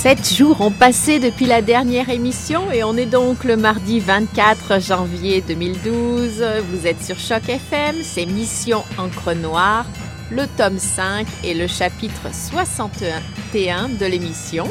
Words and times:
Sept 0.00 0.32
jours 0.32 0.62
ont 0.62 0.70
passé 0.70 1.18
depuis 1.18 1.44
la 1.44 1.60
dernière 1.60 2.08
émission 2.08 2.72
et 2.72 2.82
on 2.82 2.96
est 2.96 3.04
donc 3.04 3.44
le 3.44 3.58
mardi 3.58 4.00
24 4.00 4.80
janvier 4.80 5.42
2012. 5.46 6.42
Vous 6.70 6.86
êtes 6.86 7.04
sur 7.04 7.18
Choc 7.18 7.46
FM, 7.46 7.96
c'est 8.02 8.24
Mission 8.24 8.82
Encre 8.96 9.34
Noire, 9.34 9.84
le 10.30 10.46
tome 10.56 10.78
5 10.78 11.26
et 11.44 11.52
le 11.52 11.66
chapitre 11.66 12.32
61 12.32 13.90
de 13.90 14.06
l'émission. 14.06 14.66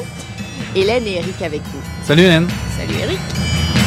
Hélène 0.74 1.06
et 1.06 1.18
Eric 1.18 1.40
avec 1.42 1.62
vous. 1.62 1.82
Salut 2.02 2.22
Hélène. 2.22 2.48
Salut 2.76 2.98
Eric. 3.00 3.79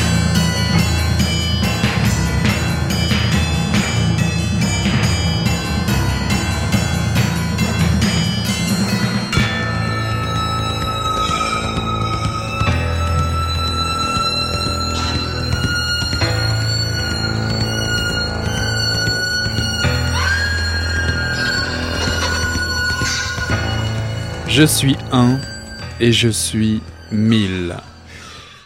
Je 24.55 24.67
suis 24.67 24.95
un 25.11 25.39
et 25.99 26.11
je 26.11 26.29
suis 26.29 26.79
mille. 27.11 27.75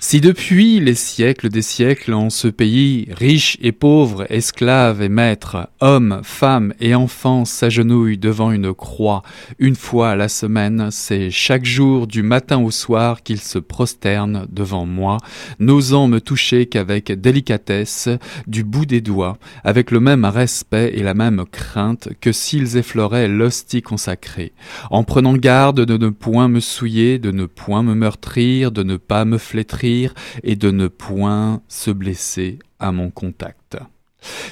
Si 0.10 0.22
depuis 0.22 0.80
les 0.80 0.96
siècles 0.96 1.50
des 1.50 1.62
siècles 1.62 2.14
en 2.14 2.30
ce 2.30 2.48
pays, 2.48 3.10
riches 3.12 3.58
et 3.62 3.74
pauvres, 3.74 4.26
esclaves 4.30 5.02
et 5.02 5.10
maîtres, 5.10 5.68
hommes, 5.82 6.22
femmes 6.24 6.74
et 6.80 6.96
enfants 6.96 7.44
s'agenouillent 7.44 8.18
devant 8.18 8.54
une 8.54 8.74
croix 8.74 9.22
une 9.60 9.76
fois 9.76 10.12
à 10.12 10.16
la 10.16 10.30
semaine, 10.30 10.88
c'est 10.92 11.30
chaque 11.30 11.66
jour 11.66 12.08
du 12.08 12.24
matin 12.24 12.58
au 12.58 12.72
soir 12.72 13.22
qu'ils 13.22 13.42
se 13.42 13.60
prosternent 13.60 14.48
devant 14.50 14.86
moi, 14.86 15.18
n'osant 15.60 16.08
me 16.08 16.22
toucher 16.22 16.68
qu'avec 16.68 17.12
délicatesse, 17.12 18.08
du 18.48 18.64
bout 18.64 18.86
des 18.86 19.02
doigts, 19.02 19.38
avec 19.66 19.92
le 19.92 20.00
même 20.00 20.24
respect 20.24 20.94
et 20.96 21.04
la 21.04 21.16
même 21.16 21.44
crainte 21.52 22.08
que 22.22 22.32
s'ils 22.32 22.78
effleuraient 22.78 23.28
l'hostie 23.28 23.82
consacrée, 23.82 24.54
en 24.90 25.04
prenant 25.04 25.36
garde 25.36 25.82
de 25.82 25.98
ne 25.98 26.08
point 26.08 26.48
me 26.48 26.62
souiller, 26.62 27.20
de 27.20 27.32
ne 27.32 27.46
point 27.46 27.84
me 27.84 27.94
meurtrir, 27.94 28.72
de 28.72 28.84
ne 28.84 28.96
pas 28.96 29.26
me 29.26 29.38
flétrir, 29.38 29.97
et 30.44 30.56
de 30.56 30.72
ne 30.72 30.88
point 30.88 31.62
se 31.68 31.92
blesser 31.92 32.60
à 32.80 32.92
mon 32.92 33.10
contact. 33.10 33.78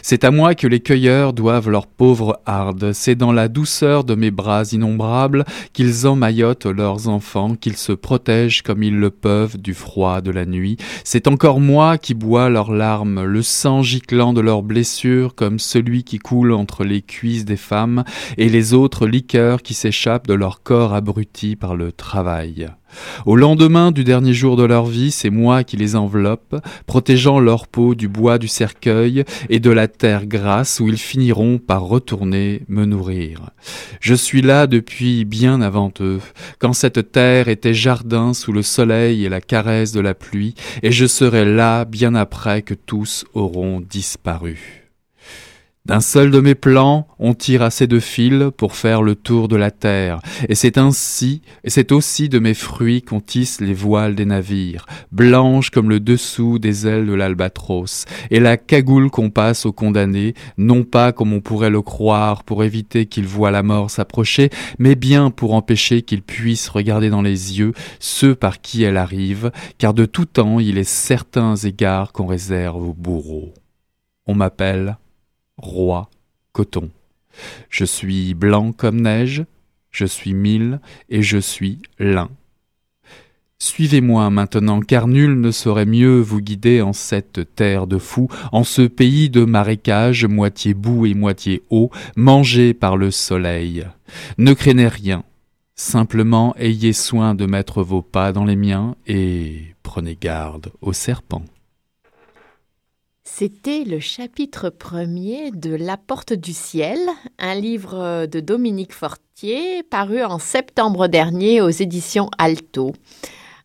C'est 0.01 0.23
à 0.23 0.31
moi 0.31 0.55
que 0.55 0.67
les 0.67 0.79
cueilleurs 0.79 1.33
doivent 1.33 1.69
leur 1.69 1.87
pauvre 1.87 2.39
harde, 2.45 2.93
c'est 2.93 3.15
dans 3.15 3.31
la 3.31 3.47
douceur 3.47 4.03
de 4.03 4.15
mes 4.15 4.31
bras 4.31 4.63
innombrables 4.71 5.45
qu'ils 5.73 6.07
emmaillotent 6.07 6.65
leurs 6.65 7.07
enfants, 7.07 7.55
qu'ils 7.55 7.77
se 7.77 7.91
protègent 7.91 8.61
comme 8.61 8.83
ils 8.83 8.97
le 8.97 9.09
peuvent 9.09 9.57
du 9.57 9.73
froid 9.73 10.21
de 10.21 10.31
la 10.31 10.45
nuit, 10.45 10.77
c'est 11.03 11.27
encore 11.27 11.59
moi 11.59 11.97
qui 11.97 12.13
bois 12.13 12.49
leurs 12.49 12.71
larmes, 12.71 13.23
le 13.23 13.41
sang 13.41 13.81
giclant 13.81 14.33
de 14.33 14.41
leurs 14.41 14.63
blessures 14.63 15.35
comme 15.35 15.59
celui 15.59 16.03
qui 16.03 16.19
coule 16.19 16.51
entre 16.51 16.83
les 16.83 17.01
cuisses 17.01 17.45
des 17.45 17.57
femmes, 17.57 18.03
et 18.37 18.49
les 18.49 18.73
autres 18.73 19.07
liqueurs 19.07 19.61
qui 19.61 19.73
s'échappent 19.73 20.27
de 20.27 20.33
leur 20.33 20.61
corps 20.63 20.93
abruti 20.93 21.55
par 21.55 21.75
le 21.75 21.91
travail. 21.91 22.69
Au 23.25 23.35
lendemain 23.35 23.91
du 23.91 24.03
dernier 24.03 24.33
jour 24.33 24.55
de 24.57 24.63
leur 24.63 24.85
vie, 24.85 25.11
c'est 25.11 25.29
moi 25.29 25.63
qui 25.63 25.77
les 25.77 25.95
enveloppe, 25.95 26.55
protégeant 26.85 27.39
leur 27.39 27.67
peau 27.67 27.95
du 27.95 28.07
bois 28.07 28.37
du 28.37 28.47
cercueil 28.47 29.23
et 29.49 29.59
de 29.59 29.69
la 29.69 29.87
terre 29.87 30.25
grasse 30.25 30.79
où 30.79 30.87
ils 30.87 30.97
finiront 30.97 31.57
par 31.57 31.83
retourner 31.83 32.63
me 32.67 32.85
nourrir. 32.85 33.49
Je 33.99 34.13
suis 34.13 34.41
là 34.41 34.67
depuis 34.67 35.25
bien 35.25 35.61
avant 35.61 35.91
eux, 36.01 36.19
quand 36.59 36.73
cette 36.73 37.11
terre 37.11 37.47
était 37.47 37.73
jardin 37.73 38.33
sous 38.33 38.51
le 38.51 38.61
soleil 38.61 39.25
et 39.25 39.29
la 39.29 39.41
caresse 39.41 39.91
de 39.91 39.99
la 39.99 40.13
pluie, 40.13 40.55
et 40.83 40.91
je 40.91 41.05
serai 41.05 41.45
là 41.45 41.85
bien 41.85 42.15
après 42.15 42.61
que 42.61 42.73
tous 42.73 43.25
auront 43.33 43.81
disparu. 43.81 44.84
D'un 45.85 46.01
seul 46.01 46.31
de 46.31 46.39
mes 46.39 46.55
plans, 46.55 47.05
on 47.19 47.35
tire 47.35 47.61
assez 47.61 47.85
de 47.85 47.99
fils 47.99 48.45
pour 48.57 48.73
faire 48.73 49.03
le 49.03 49.13
tour 49.13 49.47
de 49.47 49.55
la 49.55 49.69
terre, 49.69 50.19
et 50.49 50.55
c'est 50.55 50.79
ainsi, 50.79 51.43
et 51.63 51.69
c'est 51.69 51.91
aussi 51.91 52.27
de 52.27 52.39
mes 52.39 52.55
fruits 52.55 53.03
qu'on 53.03 53.19
tisse 53.19 53.61
les 53.61 53.75
voiles 53.75 54.15
des 54.15 54.25
navires, 54.25 54.87
blanches 55.11 55.69
comme 55.69 55.91
le 55.91 55.99
dessous 55.99 56.57
des 56.57 56.87
ailes 56.87 57.05
de 57.05 57.13
l'albatros, 57.13 58.05
et 58.31 58.39
la 58.39 58.57
cagoule 58.57 59.11
qu'on 59.11 59.29
passe 59.29 59.67
aux 59.67 59.73
condamnés, 59.73 60.33
non 60.57 60.83
pas 60.83 61.11
comme 61.11 61.33
on 61.33 61.39
pourrait 61.39 61.69
le 61.69 61.83
croire 61.83 62.43
pour 62.43 62.63
éviter 62.63 63.05
qu'ils 63.05 63.27
voient 63.27 63.51
la 63.51 63.61
mort 63.61 63.91
s'approcher, 63.91 64.49
mais 64.79 64.95
bien 64.95 65.29
pour 65.29 65.53
empêcher 65.53 66.01
qu'ils 66.01 66.23
puissent 66.23 66.69
regarder 66.69 67.11
dans 67.11 67.21
les 67.21 67.59
yeux 67.59 67.73
ceux 67.99 68.33
par 68.33 68.59
qui 68.59 68.81
elle 68.81 68.97
arrive, 68.97 69.51
car 69.77 69.93
de 69.93 70.05
tout 70.05 70.25
temps 70.25 70.59
il 70.59 70.79
est 70.79 70.83
certains 70.83 71.55
égards 71.55 72.11
qu'on 72.11 72.25
réserve 72.25 72.81
aux 72.81 72.95
bourreaux. 72.95 73.53
On 74.25 74.33
m'appelle 74.33 74.97
roi 75.57 76.09
coton. 76.53 76.89
Je 77.69 77.85
suis 77.85 78.33
blanc 78.33 78.71
comme 78.71 79.01
neige, 79.01 79.45
je 79.91 80.05
suis 80.05 80.33
mille 80.33 80.79
et 81.09 81.21
je 81.21 81.37
suis 81.37 81.79
lin. 81.99 82.29
Suivez-moi 83.57 84.29
maintenant, 84.29 84.81
car 84.81 85.07
nul 85.07 85.39
ne 85.39 85.49
saurait 85.49 85.85
mieux 85.85 86.19
vous 86.19 86.41
guider 86.41 86.81
en 86.81 86.91
cette 86.91 87.55
terre 87.55 87.87
de 87.87 87.97
fous, 87.97 88.27
en 88.51 88.65
ce 88.65 88.81
pays 88.81 89.29
de 89.29 89.45
marécages, 89.45 90.25
moitié 90.25 90.73
boue 90.73 91.05
et 91.05 91.13
moitié 91.13 91.63
eau, 91.69 91.89
mangé 92.17 92.73
par 92.73 92.97
le 92.97 93.11
soleil. 93.11 93.87
Ne 94.37 94.53
craignez 94.53 94.89
rien, 94.89 95.23
simplement 95.75 96.53
ayez 96.57 96.93
soin 96.93 97.33
de 97.33 97.45
mettre 97.45 97.81
vos 97.81 98.01
pas 98.01 98.33
dans 98.33 98.45
les 98.45 98.57
miens 98.57 98.95
et 99.07 99.73
prenez 99.83 100.17
garde 100.19 100.71
aux 100.81 100.93
serpents. 100.93 101.45
C'était 103.37 103.83
le 103.83 103.99
chapitre 103.99 104.69
premier 104.69 105.51
de 105.51 105.75
La 105.75 105.97
Porte 105.97 106.31
du 106.31 106.53
Ciel, 106.53 106.97
un 107.37 107.53
livre 107.53 108.27
de 108.27 108.39
Dominique 108.39 108.93
Fortier 108.93 109.83
paru 109.83 110.23
en 110.23 110.39
septembre 110.39 111.09
dernier 111.09 111.59
aux 111.59 111.69
éditions 111.69 112.29
Alto. 112.37 112.93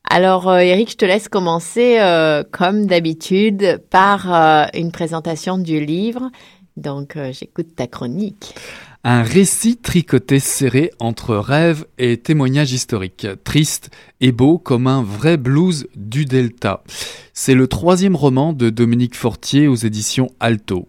Alors 0.03 0.53
Eric, 0.53 0.89
euh, 0.89 0.91
je 0.91 0.97
te 0.97 1.05
laisse 1.05 1.29
commencer 1.29 2.01
euh, 2.01 2.43
comme 2.51 2.87
d'habitude 2.87 3.81
par 3.91 4.35
euh, 4.35 4.67
une 4.75 4.91
présentation 4.91 5.57
du 5.57 5.79
livre. 5.79 6.33
Donc 6.77 7.17
j'écoute 7.31 7.77
ta 7.77 7.87
chronique. 7.87 8.57
Un 9.05 9.23
récit 9.23 9.77
tricoté 9.77 10.41
serré 10.41 10.91
entre 10.99 11.37
rêve 11.37 11.87
et 11.97 12.17
témoignage 12.17 12.73
historique, 12.73 13.29
triste 13.45 13.91
et 14.21 14.33
beau 14.33 14.59
comme 14.59 14.89
un 14.89 15.03
vrai 15.03 15.37
blues 15.37 15.87
du 15.95 16.25
Delta. 16.25 16.83
C'est 17.33 17.55
le 17.55 17.67
troisième 17.67 18.17
roman 18.17 18.53
de 18.53 18.71
Dominique 18.71 19.15
Fortier 19.15 19.69
aux 19.69 19.77
éditions 19.77 20.29
Alto. 20.41 20.89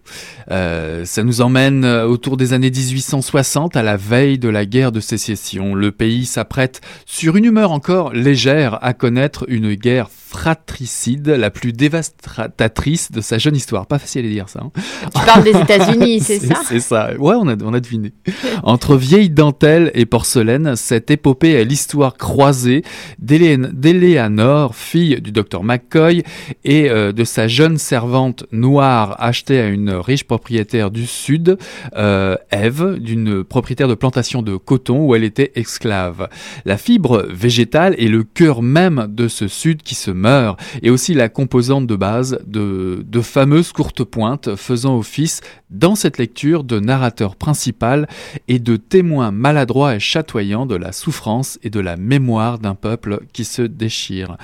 Euh, 0.50 1.04
ça 1.04 1.22
nous 1.22 1.40
emmène 1.40 1.84
euh, 1.84 2.06
autour 2.06 2.36
des 2.36 2.52
années 2.52 2.70
1860 2.70 3.76
à 3.76 3.82
la 3.82 3.96
veille 3.96 4.38
de 4.38 4.48
la 4.48 4.66
guerre 4.66 4.92
de 4.92 5.00
sécession. 5.00 5.74
Le 5.74 5.92
pays 5.92 6.26
s'apprête, 6.26 6.80
sur 7.06 7.36
une 7.36 7.44
humeur 7.44 7.72
encore 7.72 8.12
légère, 8.12 8.78
à 8.82 8.92
connaître 8.92 9.44
une 9.48 9.74
guerre 9.74 10.08
fratricide, 10.32 11.28
la 11.28 11.50
plus 11.50 11.74
dévastatrice 11.74 13.12
de 13.12 13.20
sa 13.20 13.36
jeune 13.36 13.54
histoire. 13.54 13.86
Pas 13.86 13.98
facile 13.98 14.24
à 14.24 14.28
dire 14.30 14.48
ça. 14.48 14.60
Hein. 14.64 14.70
Tu 15.14 15.26
parles 15.26 15.44
des 15.44 15.50
États-Unis, 15.50 16.20
c'est 16.24 16.38
ça 16.38 16.54
C'est 16.66 16.80
ça. 16.80 17.10
Ouais, 17.18 17.34
on 17.38 17.46
a, 17.48 17.56
on 17.62 17.74
a 17.74 17.80
deviné. 17.80 18.14
Entre 18.62 18.96
vieille 18.96 19.28
dentelle 19.28 19.90
et 19.94 20.06
porcelaine, 20.06 20.74
cette 20.74 21.10
épopée 21.10 21.52
est 21.52 21.64
l'histoire 21.64 22.16
croisée 22.16 22.82
d'Eleanor, 23.18 24.74
fille 24.74 25.20
du 25.20 25.32
docteur 25.32 25.64
McCoy, 25.64 26.22
et 26.64 26.90
euh, 26.90 27.12
de 27.12 27.24
sa 27.24 27.48
jeune 27.48 27.78
servante 27.78 28.44
noire 28.52 29.16
achetée 29.18 29.60
à 29.60 29.68
une 29.68 29.90
riche 29.90 30.24
propriétaire 30.24 30.90
du 30.90 31.06
Sud, 31.06 31.58
euh, 31.96 32.36
Eve, 32.50 32.98
d'une 32.98 33.44
propriétaire 33.44 33.88
de 33.88 33.94
plantation 33.94 34.42
de 34.42 34.56
coton 34.56 35.06
où 35.06 35.14
elle 35.14 35.24
était 35.24 35.52
esclave. 35.54 36.28
La 36.64 36.78
fibre 36.78 37.26
végétale 37.30 37.94
est 37.98 38.08
le 38.08 38.24
cœur 38.24 38.62
même 38.62 39.06
de 39.08 39.28
ce 39.28 39.48
Sud 39.48 39.82
qui 39.82 39.94
se 39.94 40.10
meurt, 40.10 40.60
et 40.82 40.90
aussi 40.90 41.14
la 41.14 41.28
composante 41.28 41.86
de 41.86 41.96
base 41.96 42.38
de, 42.46 43.04
de 43.06 43.20
fameuses 43.20 43.72
courtes 43.72 44.04
pointes 44.04 44.56
faisant 44.56 44.96
office 44.96 45.40
dans 45.70 45.94
cette 45.94 46.18
lecture 46.18 46.64
de 46.64 46.78
narrateur 46.80 47.36
principal 47.36 48.08
et 48.48 48.58
de 48.58 48.76
témoin 48.76 49.30
maladroit 49.30 49.96
et 49.96 50.00
chatoyant 50.00 50.66
de 50.66 50.76
la 50.76 50.92
souffrance 50.92 51.58
et 51.62 51.70
de 51.70 51.80
la 51.80 51.96
mémoire 51.96 52.58
d'un 52.58 52.74
peuple 52.74 53.20
qui 53.32 53.44
se 53.44 53.62
déchire. 53.62 54.36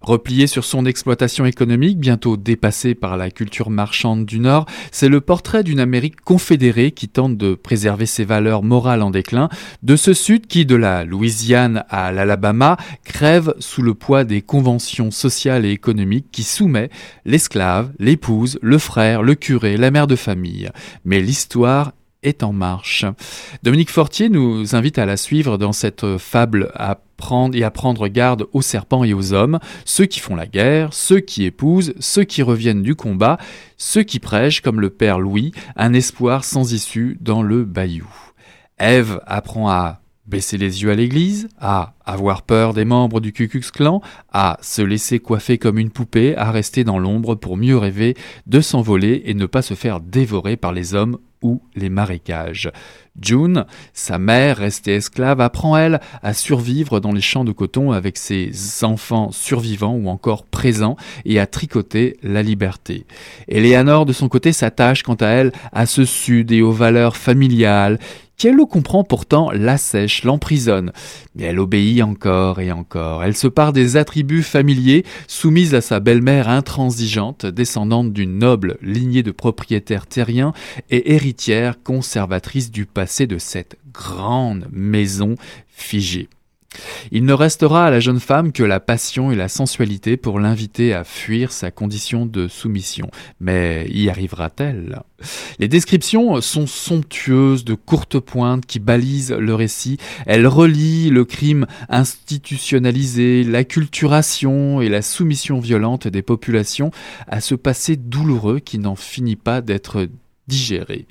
Replié 0.00 0.46
sur 0.46 0.64
son 0.64 0.86
exploitation 0.86 1.46
économique, 1.46 1.98
bientôt 1.98 2.36
dépassée 2.36 2.94
par 2.94 3.16
la 3.16 3.30
culture 3.30 3.70
marchande 3.70 4.24
du 4.24 4.38
Nord, 4.38 4.66
c'est 4.92 5.08
le 5.08 5.20
portrait 5.20 5.64
d'une 5.64 5.80
Amérique 5.80 6.20
confédérée 6.20 6.92
qui 6.92 7.08
tente 7.08 7.36
de 7.36 7.54
préserver 7.54 8.06
ses 8.06 8.24
valeurs 8.24 8.62
morales 8.62 9.02
en 9.02 9.10
déclin, 9.10 9.48
de 9.82 9.96
ce 9.96 10.14
Sud 10.14 10.46
qui, 10.46 10.66
de 10.66 10.76
la 10.76 11.04
Louisiane 11.04 11.84
à 11.88 12.12
l'Alabama, 12.12 12.76
crève 13.04 13.54
sous 13.58 13.82
le 13.82 13.94
poids 13.94 14.24
des 14.24 14.42
conventions 14.42 15.10
sociales 15.10 15.64
et 15.64 15.70
économiques 15.70 16.26
qui 16.30 16.42
soumet 16.42 16.90
l'esclave, 17.24 17.92
l'épouse, 17.98 18.58
le 18.62 18.78
frère, 18.78 19.22
le 19.22 19.34
curé, 19.34 19.76
la 19.76 19.90
mère 19.90 20.06
de 20.06 20.16
famille. 20.16 20.70
Mais 21.04 21.20
l'histoire 21.20 21.92
est 22.26 22.42
en 22.42 22.52
marche. 22.52 23.04
Dominique 23.62 23.90
Fortier 23.90 24.28
nous 24.28 24.74
invite 24.74 24.98
à 24.98 25.06
la 25.06 25.16
suivre 25.16 25.58
dans 25.58 25.72
cette 25.72 26.18
fable 26.18 26.70
à 26.74 26.98
prendre 27.16 27.56
et 27.56 27.64
à 27.64 27.70
prendre 27.70 28.08
garde 28.08 28.46
aux 28.52 28.62
serpents 28.62 29.04
et 29.04 29.14
aux 29.14 29.32
hommes, 29.32 29.58
ceux 29.84 30.06
qui 30.06 30.20
font 30.20 30.36
la 30.36 30.46
guerre, 30.46 30.92
ceux 30.92 31.20
qui 31.20 31.44
épousent, 31.44 31.94
ceux 31.98 32.24
qui 32.24 32.42
reviennent 32.42 32.82
du 32.82 32.94
combat, 32.94 33.38
ceux 33.78 34.02
qui 34.02 34.18
prêchent, 34.18 34.60
comme 34.60 34.80
le 34.80 34.90
père 34.90 35.18
Louis, 35.18 35.52
un 35.76 35.94
espoir 35.94 36.44
sans 36.44 36.72
issue 36.72 37.16
dans 37.20 37.42
le 37.42 37.64
bayou. 37.64 38.08
Ève 38.78 39.20
apprend 39.26 39.70
à 39.70 40.00
baisser 40.26 40.58
les 40.58 40.82
yeux 40.82 40.90
à 40.90 40.94
l'église, 40.94 41.48
à 41.58 41.94
avoir 42.04 42.42
peur 42.42 42.74
des 42.74 42.84
membres 42.84 43.20
du 43.20 43.32
Ku 43.32 43.48
Klan, 43.48 44.00
à 44.32 44.58
se 44.60 44.82
laisser 44.82 45.18
coiffer 45.18 45.58
comme 45.58 45.78
une 45.78 45.90
poupée, 45.90 46.36
à 46.36 46.50
rester 46.50 46.84
dans 46.84 46.98
l'ombre 46.98 47.34
pour 47.34 47.56
mieux 47.56 47.76
rêver 47.76 48.14
de 48.46 48.60
s'envoler 48.60 49.22
et 49.26 49.34
ne 49.34 49.46
pas 49.46 49.62
se 49.62 49.74
faire 49.74 50.00
dévorer 50.00 50.56
par 50.56 50.72
les 50.72 50.94
hommes 50.94 51.18
ou 51.42 51.62
les 51.74 51.90
marécages. 51.90 52.70
June, 53.20 53.64
sa 53.92 54.18
mère 54.18 54.58
restée 54.58 54.96
esclave, 54.96 55.40
apprend 55.40 55.76
elle 55.76 56.00
à 56.22 56.34
survivre 56.34 57.00
dans 57.00 57.12
les 57.12 57.20
champs 57.20 57.44
de 57.44 57.52
coton 57.52 57.92
avec 57.92 58.16
ses 58.16 58.52
enfants 58.82 59.30
survivants 59.32 59.94
ou 59.94 60.08
encore 60.08 60.44
présents 60.44 60.96
et 61.24 61.38
à 61.38 61.46
tricoter 61.46 62.16
la 62.22 62.42
liberté. 62.42 63.06
Eleanor 63.48 64.06
de 64.06 64.12
son 64.12 64.28
côté 64.28 64.52
s'attache 64.52 65.02
quant 65.02 65.14
à 65.14 65.26
elle 65.26 65.52
à 65.72 65.86
ce 65.86 66.04
sud 66.04 66.52
et 66.52 66.62
aux 66.62 66.72
valeurs 66.72 67.16
familiales 67.16 67.98
qu'elle 68.36 68.56
le 68.56 68.66
comprend 68.66 69.04
pourtant 69.04 69.50
l'assèche, 69.50 70.24
l'emprisonne. 70.24 70.92
Mais 71.34 71.44
elle 71.44 71.58
obéit 71.58 72.02
encore 72.02 72.60
et 72.60 72.72
encore. 72.72 73.24
Elle 73.24 73.36
se 73.36 73.48
part 73.48 73.72
des 73.72 73.96
attributs 73.96 74.42
familiers 74.42 75.04
soumise 75.26 75.74
à 75.74 75.80
sa 75.80 76.00
belle-mère 76.00 76.48
intransigeante, 76.48 77.46
descendante 77.46 78.12
d'une 78.12 78.38
noble 78.38 78.76
lignée 78.82 79.22
de 79.22 79.30
propriétaires 79.30 80.06
terriens 80.06 80.52
et 80.90 81.14
héritière 81.14 81.82
conservatrice 81.82 82.70
du 82.70 82.86
passé 82.86 83.05
de 83.26 83.38
cette 83.38 83.76
grande 83.92 84.66
maison 84.70 85.36
figée. 85.68 86.28
Il 87.10 87.24
ne 87.24 87.32
restera 87.32 87.86
à 87.86 87.90
la 87.90 88.00
jeune 88.00 88.20
femme 88.20 88.52
que 88.52 88.62
la 88.62 88.80
passion 88.80 89.30
et 89.30 89.36
la 89.36 89.48
sensualité 89.48 90.16
pour 90.16 90.40
l'inviter 90.40 90.92
à 90.92 91.04
fuir 91.04 91.52
sa 91.52 91.70
condition 91.70 92.26
de 92.26 92.48
soumission. 92.48 93.10
Mais 93.40 93.86
y 93.90 94.10
arrivera-t-elle? 94.10 95.00
Les 95.58 95.68
descriptions 95.68 96.40
sont 96.40 96.66
somptueuses, 96.66 97.64
de 97.64 97.74
courtes 97.74 98.18
pointes 98.18 98.66
qui 98.66 98.78
balisent 98.78 99.32
le 99.32 99.54
récit. 99.54 99.98
Elles 100.26 100.46
relient 100.46 101.10
le 101.10 101.24
crime 101.24 101.66
institutionnalisé, 101.88 103.42
l'acculturation 103.42 104.80
et 104.80 104.88
la 104.88 105.02
soumission 105.02 105.60
violente 105.60 106.08
des 106.08 106.22
populations 106.22 106.90
à 107.26 107.40
ce 107.40 107.54
passé 107.54 107.96
douloureux 107.96 108.58
qui 108.58 108.78
n'en 108.78 108.96
finit 108.96 109.36
pas 109.36 109.60
d'être 109.60 110.08
digéré. 110.48 111.06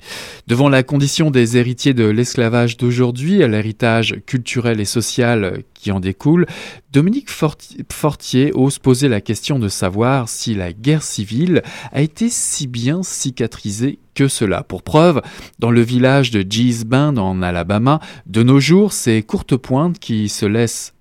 Devant 0.46 0.68
la 0.68 0.82
condition 0.82 1.30
des 1.30 1.56
héritiers 1.56 1.94
de 1.94 2.04
l'esclavage 2.04 2.76
d'aujourd'hui, 2.76 3.42
à 3.42 3.48
l'héritage 3.48 4.16
culturel 4.26 4.80
et 4.80 4.84
social 4.84 5.62
qui 5.74 5.92
en 5.92 6.00
découle, 6.00 6.46
Dominique 6.92 7.28
Fortier 7.30 8.52
ose 8.54 8.78
poser 8.78 9.08
la 9.08 9.20
question 9.20 9.58
de 9.58 9.68
savoir 9.68 10.28
si 10.28 10.54
la 10.54 10.72
guerre 10.72 11.02
civile 11.02 11.62
a 11.92 12.00
été 12.00 12.28
si 12.30 12.66
bien 12.66 13.02
cicatrisée 13.02 13.98
que 14.14 14.28
cela. 14.28 14.62
Pour 14.62 14.82
preuve, 14.82 15.20
dans 15.58 15.70
le 15.70 15.82
village 15.82 16.30
de 16.30 16.44
Bend 16.84 17.18
en 17.18 17.42
Alabama, 17.42 18.00
de 18.26 18.42
nos 18.42 18.60
jours, 18.60 18.92
ces 18.92 19.22
courtes 19.22 19.56
pointes 19.56 19.98
qui 19.98 20.28
se 20.28 20.46
laissent 20.46 20.94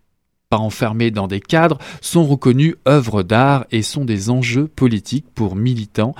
pas 0.49 0.57
enfermées 0.57 1.11
dans 1.11 1.27
des 1.27 1.39
cadres 1.39 1.79
sont 2.01 2.25
reconnues 2.25 2.75
œuvres 2.87 3.23
d'art 3.23 3.65
et 3.71 3.81
sont 3.81 4.05
des 4.05 4.29
enjeux 4.29 4.67
politiques 4.67 5.25
pour 5.33 5.55
militants 5.55 6.13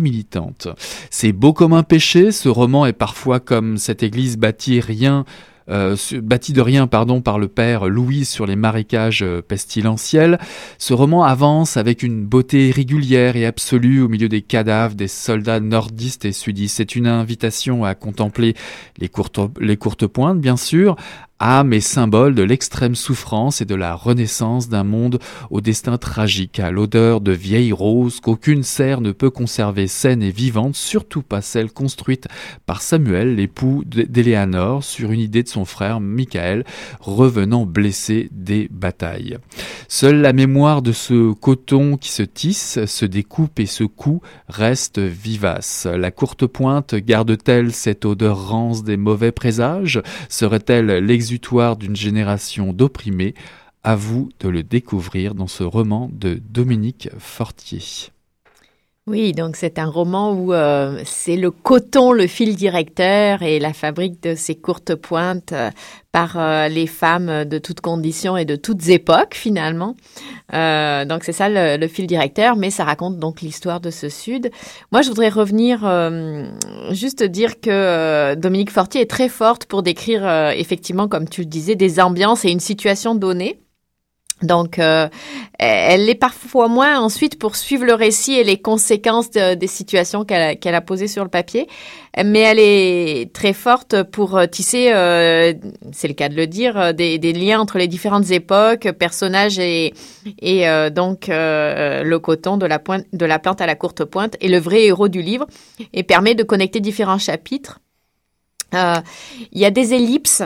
militante. 0.00 0.68
C'est 1.10 1.32
beau 1.32 1.52
comme 1.52 1.72
un 1.72 1.82
péché, 1.82 2.32
ce 2.32 2.48
roman 2.48 2.86
est 2.86 2.92
parfois 2.92 3.40
comme 3.40 3.76
cette 3.76 4.02
église 4.02 4.36
bâtie 4.36 4.80
rien 4.80 5.24
euh, 5.68 5.96
de 6.12 6.60
rien 6.60 6.86
pardon 6.86 7.20
par 7.20 7.38
le 7.38 7.48
père 7.48 7.86
Louis 7.86 8.24
sur 8.24 8.46
les 8.46 8.56
marécages 8.56 9.22
euh, 9.22 9.42
pestilentiels, 9.42 10.38
ce 10.78 10.92
roman 10.92 11.22
avance 11.22 11.76
avec 11.76 12.02
une 12.02 12.24
beauté 12.24 12.70
régulière 12.70 13.36
et 13.36 13.46
absolue 13.46 14.02
au 14.02 14.08
milieu 14.08 14.28
des 14.28 14.42
cadavres 14.42 14.94
des 14.94 15.08
soldats 15.08 15.60
nordistes 15.60 16.24
et 16.24 16.32
sudistes. 16.32 16.76
C'est 16.78 16.96
une 16.96 17.06
invitation 17.06 17.84
à 17.84 17.94
contempler 17.94 18.54
les 18.98 19.08
courtes, 19.08 19.40
les 19.60 19.76
courtes 19.76 20.06
pointes, 20.06 20.40
bien 20.40 20.56
sûr, 20.56 20.96
âme 21.42 21.72
et 21.72 21.80
symbole 21.80 22.36
de 22.36 22.44
l'extrême 22.44 22.94
souffrance 22.94 23.60
et 23.60 23.64
de 23.64 23.74
la 23.74 23.94
renaissance 23.94 24.68
d'un 24.68 24.84
monde 24.84 25.18
au 25.50 25.60
destin 25.60 25.98
tragique, 25.98 26.60
à 26.60 26.70
l'odeur 26.70 27.20
de 27.20 27.32
vieilles 27.32 27.72
roses 27.72 28.20
qu'aucune 28.20 28.62
serre 28.62 29.00
ne 29.00 29.10
peut 29.10 29.30
conserver 29.30 29.88
saine 29.88 30.22
et 30.22 30.30
vivante, 30.30 30.76
surtout 30.76 31.22
pas 31.22 31.40
celle 31.40 31.72
construite 31.72 32.28
par 32.64 32.80
Samuel, 32.80 33.34
l'époux 33.34 33.82
d'Éléanore, 33.84 34.84
sur 34.84 35.10
une 35.10 35.20
idée 35.20 35.42
de 35.42 35.48
son 35.48 35.64
frère 35.64 35.98
Michael, 36.00 36.64
revenant 37.00 37.66
blessé 37.66 38.28
des 38.30 38.68
batailles. 38.70 39.38
Seule 39.88 40.20
la 40.20 40.32
mémoire 40.32 40.80
de 40.80 40.92
ce 40.92 41.32
coton 41.32 41.96
qui 41.96 42.10
se 42.10 42.22
tisse, 42.22 42.84
se 42.84 43.04
découpe 43.04 43.58
et 43.58 43.66
se 43.66 43.84
coud 43.84 44.20
reste 44.48 45.00
vivace. 45.00 45.88
La 45.90 46.12
courte 46.12 46.46
pointe 46.46 46.94
garde-t-elle 46.94 47.72
cette 47.72 48.04
odeur 48.04 48.48
rance 48.48 48.84
des 48.84 48.96
mauvais 48.96 49.32
présages? 49.32 50.00
Serait-elle 50.28 51.04
d'une 51.76 51.96
génération 51.96 52.72
d'opprimés, 52.72 53.34
à 53.84 53.96
vous 53.96 54.30
de 54.40 54.48
le 54.48 54.62
découvrir 54.62 55.34
dans 55.34 55.46
ce 55.46 55.64
roman 55.64 56.08
de 56.12 56.34
Dominique 56.34 57.08
Fortier. 57.18 57.80
Oui, 59.08 59.32
donc 59.32 59.56
c'est 59.56 59.80
un 59.80 59.90
roman 59.90 60.32
où 60.32 60.52
euh, 60.52 61.02
c'est 61.04 61.34
le 61.34 61.50
coton 61.50 62.12
le 62.12 62.28
fil 62.28 62.54
directeur 62.54 63.42
et 63.42 63.58
la 63.58 63.72
fabrique 63.72 64.22
de 64.22 64.36
ces 64.36 64.54
courtes 64.54 64.94
pointes 64.94 65.52
euh, 65.52 65.70
par 66.12 66.38
euh, 66.38 66.68
les 66.68 66.86
femmes 66.86 67.44
de 67.44 67.58
toutes 67.58 67.80
conditions 67.80 68.36
et 68.36 68.44
de 68.44 68.54
toutes 68.54 68.90
époques 68.90 69.34
finalement. 69.34 69.96
donc 70.52 71.24
c'est 71.24 71.32
ça 71.32 71.48
le, 71.48 71.88
fil 71.88 72.06
directeur, 72.06 72.54
mais 72.54 72.70
ça 72.70 72.84
raconte 72.84 73.18
donc 73.18 73.40
l'histoire 73.40 73.80
de 73.80 73.90
ce 73.90 74.08
Sud. 74.08 74.52
Moi, 74.92 75.02
je 75.02 75.08
voudrais 75.08 75.30
revenir 75.30 75.80
juste 76.92 77.24
dire 77.24 77.60
que 77.60 78.36
Dominique 78.36 78.70
Fortier 78.70 79.00
est 79.00 79.10
très 79.10 79.28
forte 79.28 79.64
pour 79.64 79.82
décrire 79.82 80.24
effectivement, 80.52 81.08
comme 81.08 81.28
tu 81.28 81.40
le 81.40 81.48
disais, 81.48 81.74
des 81.74 81.98
ambiances 81.98 82.44
et 82.44 82.52
une 82.52 82.60
situation 82.60 83.16
donnée. 83.16 83.61
Donc, 84.42 84.78
euh, 84.78 85.08
elle 85.58 86.06
l'est 86.06 86.14
parfois 86.14 86.68
moins 86.68 87.00
ensuite 87.00 87.38
pour 87.38 87.56
suivre 87.56 87.84
le 87.84 87.94
récit 87.94 88.34
et 88.34 88.44
les 88.44 88.56
conséquences 88.56 89.30
des 89.30 89.66
situations 89.66 90.24
qu'elle 90.24 90.74
a, 90.74 90.80
posées 90.80 91.06
sur 91.06 91.22
le 91.22 91.30
papier, 91.30 91.68
mais 92.16 92.40
elle 92.40 92.58
est 92.58 93.32
très 93.32 93.52
forte 93.52 94.02
pour 94.02 94.36
euh, 94.36 94.46
tisser, 94.46 94.90
euh, 94.92 95.54
c'est 95.92 96.08
le 96.08 96.14
cas 96.14 96.28
de 96.28 96.34
le 96.34 96.46
dire, 96.46 96.92
des, 96.94 97.18
liens 97.32 97.60
entre 97.60 97.78
les 97.78 97.88
différentes 97.88 98.30
époques, 98.30 98.90
personnages 98.92 99.58
et, 99.58 99.94
et 100.40 100.66
donc 100.90 101.28
le 101.28 102.16
coton 102.18 102.56
de 102.56 102.66
la, 102.66 102.78
pointe, 102.78 103.04
de 103.12 103.26
la 103.26 103.38
plante 103.38 103.60
à 103.60 103.66
la 103.66 103.74
courte 103.74 104.04
pointe 104.04 104.36
est 104.40 104.48
le 104.48 104.58
vrai 104.58 104.84
héros 104.84 105.08
du 105.08 105.22
livre 105.22 105.46
et 105.92 106.02
permet 106.02 106.34
de 106.34 106.42
connecter 106.42 106.80
différents 106.80 107.18
chapitres. 107.18 107.80
Il 108.72 109.60
y 109.60 109.64
a 109.64 109.70
des 109.70 109.94
ellipses 109.94 110.42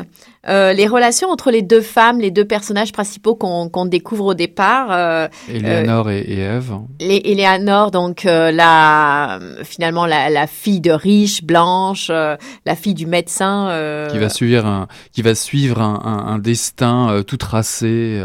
euh, 0.48 0.72
les 0.72 0.86
relations 0.86 1.28
entre 1.28 1.50
les 1.50 1.62
deux 1.62 1.80
femmes, 1.80 2.20
les 2.20 2.30
deux 2.30 2.44
personnages 2.44 2.92
principaux 2.92 3.34
qu'on 3.34 3.86
découvre 3.86 4.26
au 4.26 4.34
départ. 4.34 4.88
Euh, 4.90 5.28
Eleanor 5.48 6.10
et, 6.10 6.38
Eve. 6.38 6.72
Les, 7.00 7.22
Eleanor, 7.24 7.90
donc 7.90 8.26
euh, 8.26 8.52
la 8.52 9.40
finalement 9.64 10.06
la, 10.06 10.46
fille 10.46 10.80
de 10.80 10.92
riche 10.92 11.42
blanche, 11.42 12.08
la 12.10 12.76
fille 12.76 12.94
du 12.94 13.06
médecin. 13.06 14.06
qui 14.10 14.18
va 14.18 14.28
suivre 14.28 14.66
un 14.66 14.88
qui 15.12 15.22
va 15.22 15.34
suivre 15.34 15.80
un, 15.80 16.38
destin 16.38 17.22
tout 17.26 17.36
tracé 17.36 18.22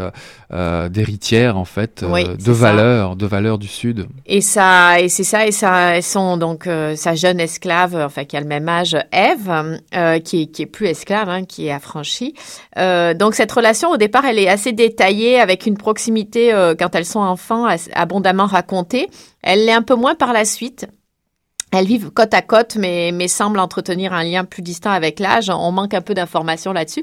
d'héritière 0.90 1.56
en 1.56 1.64
fait, 1.64 2.04
de 2.04 2.52
valeurs, 2.52 3.16
de 3.16 3.26
valeurs 3.26 3.58
du 3.58 3.68
sud. 3.68 4.06
Et 4.26 4.40
ça 4.40 5.00
et 5.00 5.08
c'est 5.08 5.24
ça 5.24 5.46
et 5.46 5.52
ça 5.52 5.96
elles 5.96 6.02
sont 6.02 6.36
donc 6.36 6.68
sa 6.94 7.14
jeune 7.14 7.40
esclave, 7.40 7.96
enfin 7.96 8.24
qui 8.24 8.36
a 8.36 8.40
le 8.40 8.46
même 8.46 8.68
âge, 8.68 8.96
Eve, 9.12 9.80
qui, 10.22 10.50
qui 10.50 10.62
est 10.62 10.66
plus 10.66 10.86
esclave, 10.86 11.28
hein, 11.28 11.44
qui 11.44 11.66
est 11.66 11.72
affranchie 11.72 12.11
euh, 12.78 13.14
donc 13.14 13.34
cette 13.34 13.52
relation 13.52 13.90
au 13.90 13.96
départ, 13.96 14.24
elle 14.24 14.38
est 14.38 14.48
assez 14.48 14.72
détaillée 14.72 15.40
avec 15.40 15.66
une 15.66 15.76
proximité 15.76 16.52
euh, 16.52 16.74
quand 16.78 16.94
elles 16.94 17.06
sont 17.06 17.20
enfants 17.20 17.66
abondamment 17.94 18.46
racontée. 18.46 19.08
Elle 19.42 19.64
l'est 19.66 19.72
un 19.72 19.82
peu 19.82 19.94
moins 19.94 20.14
par 20.14 20.32
la 20.32 20.44
suite. 20.44 20.86
Elles 21.74 21.86
vivent 21.86 22.10
côte 22.10 22.34
à 22.34 22.42
côte, 22.42 22.76
mais, 22.76 23.28
semblent 23.28 23.58
entretenir 23.58 24.12
un 24.12 24.24
lien 24.24 24.44
plus 24.44 24.60
distant 24.60 24.90
avec 24.90 25.18
l'âge. 25.18 25.48
On 25.48 25.72
manque 25.72 25.94
un 25.94 26.02
peu 26.02 26.12
d'informations 26.12 26.74
là-dessus. 26.74 27.02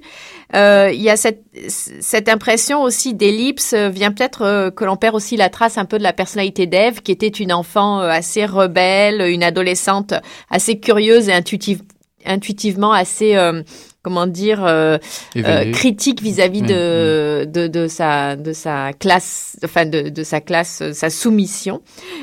Euh, 0.56 0.92
il 0.94 1.02
y 1.02 1.10
a 1.10 1.18
cette, 1.18 2.30
impression 2.30 2.84
aussi 2.84 3.16
d'ellipse, 3.16 3.74
vient 3.74 4.12
peut-être 4.12 4.70
que 4.70 4.86
l'on 4.86 4.96
perd 4.96 5.16
aussi 5.16 5.38
la 5.38 5.50
trace 5.50 5.80
un 5.80 5.86
peu 5.86 5.98
de 5.98 6.04
la 6.04 6.14
personnalité 6.14 6.68
d'Ève, 6.68 7.02
qui 7.02 7.12
était 7.12 7.28
une 7.28 7.52
enfant 7.52 7.98
assez 8.00 8.46
rebelle, 8.46 9.22
une 9.22 9.42
adolescente 9.42 10.14
assez 10.52 10.80
curieuse 10.80 11.30
et 11.30 11.34
intuitive, 11.34 11.82
intuitivement 12.24 12.92
assez 12.92 13.36
comment 14.10 14.28
dire, 14.28 14.68
critique 15.72 16.22
vis-à-vis 16.22 16.64
de, 16.64 17.46
de, 17.46 17.68
de 17.68 17.88
sa 17.88 18.36
de 18.36 18.54
sa 18.54 18.94
classe, 18.94 19.58
enfin 19.64 19.86
de, 19.86 20.10
de 20.10 20.24
sa 20.24 20.42
classe, 20.42 20.92
sa 20.94 21.10
soumission 21.12 21.82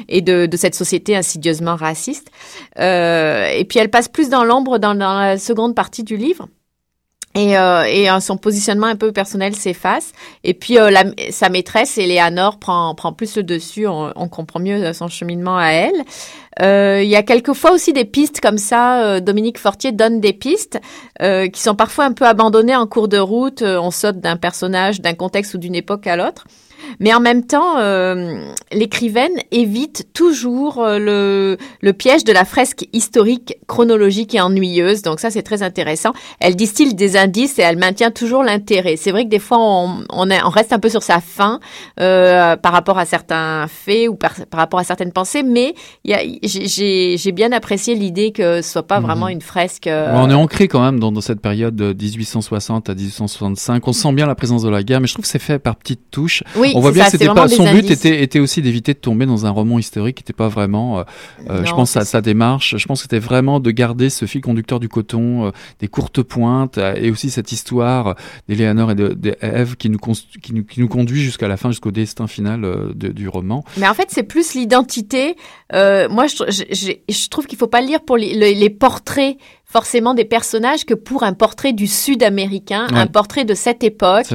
et 0.08 0.20
de, 0.20 0.46
de 0.46 0.56
cette 0.56 0.74
société 0.74 1.14
insidieusement 1.16 1.76
raciste. 1.76 2.28
et 2.76 3.64
puis 3.68 3.78
elle 3.78 3.90
passe 3.90 4.08
plus 4.08 4.28
dans 4.28 4.44
l'ombre 4.44 4.78
dans, 4.78 4.94
dans 4.94 5.20
la 5.20 5.38
seconde 5.38 5.74
partie 5.76 6.02
du 6.02 6.16
livre. 6.16 6.48
Et, 7.36 7.58
euh, 7.58 7.84
et 7.84 8.10
euh, 8.10 8.18
son 8.20 8.38
positionnement 8.38 8.86
un 8.86 8.96
peu 8.96 9.12
personnel 9.12 9.54
s'efface. 9.54 10.12
Et 10.42 10.54
puis 10.54 10.78
euh, 10.78 10.90
sa 11.30 11.50
maîtresse, 11.50 11.98
Eleanor, 11.98 12.58
prend, 12.58 12.94
prend 12.94 13.12
plus 13.12 13.36
le 13.36 13.42
dessus. 13.42 13.86
On, 13.86 14.10
on 14.16 14.28
comprend 14.28 14.58
mieux 14.58 14.92
son 14.94 15.08
cheminement 15.08 15.58
à 15.58 15.68
elle. 15.68 16.02
Euh, 16.62 17.02
il 17.02 17.10
y 17.10 17.16
a 17.16 17.22
quelquefois 17.22 17.72
aussi 17.72 17.92
des 17.92 18.06
pistes 18.06 18.40
comme 18.40 18.56
ça. 18.56 19.20
Dominique 19.20 19.58
Fortier 19.58 19.92
donne 19.92 20.20
des 20.20 20.32
pistes 20.32 20.80
qui 21.20 21.60
sont 21.60 21.74
parfois 21.74 22.06
un 22.06 22.12
peu 22.12 22.24
abandonnées 22.24 22.74
en 22.74 22.86
cours 22.86 23.08
de 23.08 23.18
route. 23.18 23.60
on 23.62 23.90
saute 23.90 24.20
d'un 24.20 24.36
personnage, 24.36 25.02
d'un 25.02 25.12
contexte 25.12 25.52
ou 25.52 25.58
d'une 25.58 25.74
époque 25.74 26.06
à 26.06 26.16
l'autre. 26.16 26.46
Mais 27.00 27.14
en 27.14 27.20
même 27.20 27.44
temps, 27.44 27.78
euh, 27.78 28.40
l'écrivaine 28.72 29.32
évite 29.50 30.08
toujours 30.12 30.82
euh, 30.82 30.98
le, 30.98 31.56
le 31.80 31.92
piège 31.92 32.24
de 32.24 32.32
la 32.32 32.44
fresque 32.44 32.86
historique, 32.92 33.56
chronologique 33.66 34.34
et 34.34 34.40
ennuyeuse. 34.40 35.02
Donc 35.02 35.20
ça, 35.20 35.30
c'est 35.30 35.42
très 35.42 35.62
intéressant. 35.62 36.12
Elle 36.40 36.56
distille 36.56 36.94
des 36.94 37.16
indices 37.16 37.58
et 37.58 37.62
elle 37.62 37.78
maintient 37.78 38.10
toujours 38.10 38.42
l'intérêt. 38.42 38.96
C'est 38.96 39.10
vrai 39.10 39.24
que 39.24 39.30
des 39.30 39.38
fois, 39.38 39.58
on, 39.60 40.04
on, 40.10 40.30
on, 40.30 40.50
reste 40.50 40.72
un 40.72 40.78
peu 40.78 40.88
sur 40.88 41.02
sa 41.02 41.20
fin 41.20 41.60
euh, 42.00 42.56
par 42.56 42.72
rapport 42.72 42.98
à 42.98 43.04
certains 43.04 43.66
faits 43.68 44.08
ou 44.08 44.14
par, 44.14 44.34
par 44.50 44.60
rapport 44.60 44.80
à 44.80 44.84
certaines 44.84 45.12
pensées, 45.12 45.42
mais 45.42 45.74
j'ai 46.04 47.32
bien 47.32 47.52
apprécié 47.52 47.94
l'idée 47.94 48.32
que 48.32 48.62
ce 48.62 48.70
soit 48.70 48.86
pas 48.86 49.00
mhm. 49.00 49.06
vraiment 49.06 49.28
une 49.28 49.40
fresque. 49.40 49.86
Euh, 49.86 50.12
on 50.14 50.30
est 50.30 50.34
ancré 50.34 50.68
quand 50.68 50.82
même 50.82 50.98
dans, 51.00 51.12
dans, 51.12 51.20
cette 51.20 51.40
période 51.40 51.74
de 51.74 51.92
1860 51.92 52.88
à 52.90 52.94
1865. 52.94 53.86
On 53.86 53.92
sent 53.92 54.12
bien 54.12 54.26
la 54.26 54.34
présence 54.34 54.62
de 54.62 54.68
la 54.68 54.82
guerre, 54.82 55.00
mais 55.00 55.06
je 55.06 55.14
trouve 55.14 55.24
que 55.24 55.30
c'est 55.30 55.38
fait 55.38 55.58
par 55.58 55.76
petites 55.76 56.10
touches. 56.10 56.42
Oui, 56.56 56.72
on 56.76 56.80
voit 56.80 56.92
bien 56.92 57.06
que 57.06 57.10
c'était 57.10 57.26
pas 57.26 57.48
son 57.48 57.70
but 57.72 57.90
était, 57.90 58.22
était 58.22 58.38
aussi 58.38 58.60
d'éviter 58.60 58.92
de 58.92 58.98
tomber 58.98 59.24
dans 59.24 59.46
un 59.46 59.50
roman 59.50 59.78
historique 59.78 60.16
qui 60.18 60.22
n'était 60.22 60.34
pas 60.34 60.48
vraiment. 60.48 60.98
Euh, 60.98 61.02
euh 61.48 61.64
je 61.64 61.70
pense 61.70 61.96
à 61.96 62.04
sa 62.04 62.20
démarche. 62.20 62.76
Je 62.76 62.86
pense 62.86 63.00
que 63.00 63.02
c'était 63.04 63.18
vraiment 63.18 63.60
de 63.60 63.70
garder 63.70 64.10
ce 64.10 64.26
fil 64.26 64.42
conducteur 64.42 64.78
du 64.78 64.88
coton, 64.88 65.46
euh, 65.46 65.50
des 65.80 65.88
courtes 65.88 66.22
pointes 66.22 66.76
euh, 66.76 66.94
et 66.94 67.10
aussi 67.10 67.30
cette 67.30 67.50
histoire 67.50 68.14
d'Eléanor 68.48 68.90
et 68.90 68.94
d'Ève 68.94 69.76
qui 69.76 69.88
nous, 69.88 69.98
qui 69.98 70.52
nous 70.52 70.64
qui 70.64 70.80
nous 70.80 70.88
conduit 70.88 71.22
jusqu'à 71.22 71.48
la 71.48 71.56
fin, 71.56 71.70
jusqu'au 71.70 71.90
destin 71.92 72.26
final 72.26 72.60
de, 72.94 73.08
du 73.08 73.28
roman. 73.28 73.64
Mais 73.78 73.88
en 73.88 73.94
fait, 73.94 74.08
c'est 74.10 74.22
plus 74.22 74.52
l'identité. 74.52 75.36
moi, 75.72 76.26
je, 76.26 76.44
je, 76.50 76.92
je, 77.08 77.28
trouve 77.28 77.46
qu'il 77.46 77.58
faut 77.58 77.66
pas 77.66 77.80
lire 77.80 78.02
pour 78.02 78.18
les, 78.18 78.54
les 78.54 78.70
portraits 78.70 79.38
forcément 79.68 80.14
des 80.14 80.24
personnages 80.24 80.86
que 80.86 80.94
pour 80.94 81.24
un 81.24 81.32
portrait 81.32 81.72
du 81.72 81.88
Sud-américain, 81.88 82.86
un 82.94 83.08
portrait 83.08 83.44
de 83.44 83.54
cette 83.54 83.82
époque. 83.82 84.26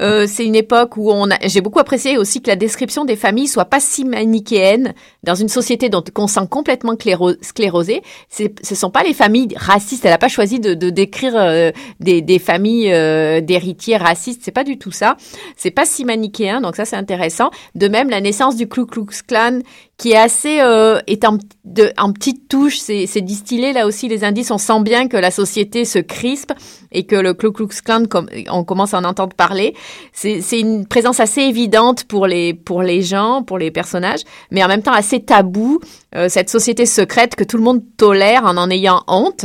Euh, 0.00 0.26
c'est 0.28 0.44
une 0.44 0.56
époque 0.56 0.96
où 0.96 1.10
on 1.10 1.30
a. 1.30 1.36
J'ai 1.44 1.60
beaucoup 1.60 1.78
apprécié 1.78 2.18
aussi 2.18 2.42
que 2.42 2.48
la 2.48 2.56
description 2.56 3.04
des 3.04 3.14
familles 3.14 3.46
soit 3.46 3.66
pas 3.66 3.78
si 3.78 4.04
manichéenne 4.04 4.94
dans 5.22 5.36
une 5.36 5.48
société 5.48 5.88
dont 5.88 6.02
on 6.18 6.26
sent 6.26 6.48
complètement 6.50 6.96
sclérosée. 7.40 8.02
Ce 8.30 8.74
sont 8.74 8.90
pas 8.90 9.04
les 9.04 9.14
familles 9.14 9.54
racistes. 9.56 10.04
Elle 10.04 10.12
a 10.12 10.18
pas 10.18 10.28
choisi 10.28 10.58
de, 10.58 10.74
de 10.74 10.90
décrire 10.90 11.34
euh, 11.36 11.70
des, 12.00 12.20
des, 12.20 12.40
familles 12.40 12.92
euh, 12.92 13.40
d'héritiers 13.40 13.96
racistes. 13.96 14.42
C'est 14.44 14.50
pas 14.50 14.64
du 14.64 14.76
tout 14.76 14.92
ça. 14.92 15.16
C'est 15.56 15.70
pas 15.70 15.86
si 15.86 16.04
manichéen. 16.04 16.60
Donc 16.60 16.74
ça 16.74 16.84
c'est 16.84 16.96
intéressant. 16.96 17.50
De 17.76 17.86
même 17.86 18.10
la 18.10 18.20
naissance 18.20 18.56
du 18.56 18.68
Ku 18.68 18.86
Klux 18.86 19.22
Klan 19.26 19.60
qui 20.00 20.12
est 20.12 20.16
assez 20.16 20.60
euh, 20.62 20.98
est 21.06 21.26
en, 21.26 21.36
de, 21.66 21.92
en 21.98 22.10
petite 22.14 22.48
touche, 22.48 22.78
c'est 22.78 23.20
distillé 23.20 23.74
là 23.74 23.86
aussi 23.86 24.08
les 24.08 24.24
indices. 24.24 24.50
On 24.50 24.56
sent 24.56 24.80
bien 24.80 25.08
que 25.08 25.18
la 25.18 25.30
société 25.30 25.84
se 25.84 25.98
crispe 25.98 26.54
et 26.90 27.04
que 27.04 27.16
le 27.16 27.34
Ku 27.34 27.52
Klux 27.52 27.68
Klan, 27.84 28.04
comme 28.08 28.26
on 28.50 28.64
commence 28.64 28.94
à 28.94 28.98
en 28.98 29.04
entendre 29.04 29.36
parler, 29.36 29.74
c'est 30.14 30.40
une 30.58 30.86
présence 30.86 31.20
assez 31.20 31.42
évidente 31.42 32.04
pour 32.04 32.26
les 32.26 32.54
pour 32.54 32.80
les 32.80 33.02
gens, 33.02 33.42
pour 33.42 33.58
les 33.58 33.70
personnages, 33.70 34.22
mais 34.50 34.64
en 34.64 34.68
même 34.68 34.82
temps 34.82 34.94
assez 34.94 35.20
tabou. 35.20 35.80
Euh, 36.14 36.30
cette 36.30 36.48
société 36.48 36.86
secrète 36.86 37.34
que 37.34 37.44
tout 37.44 37.58
le 37.58 37.62
monde 37.62 37.82
tolère 37.98 38.46
en 38.46 38.56
en 38.56 38.70
ayant 38.70 39.02
honte. 39.06 39.44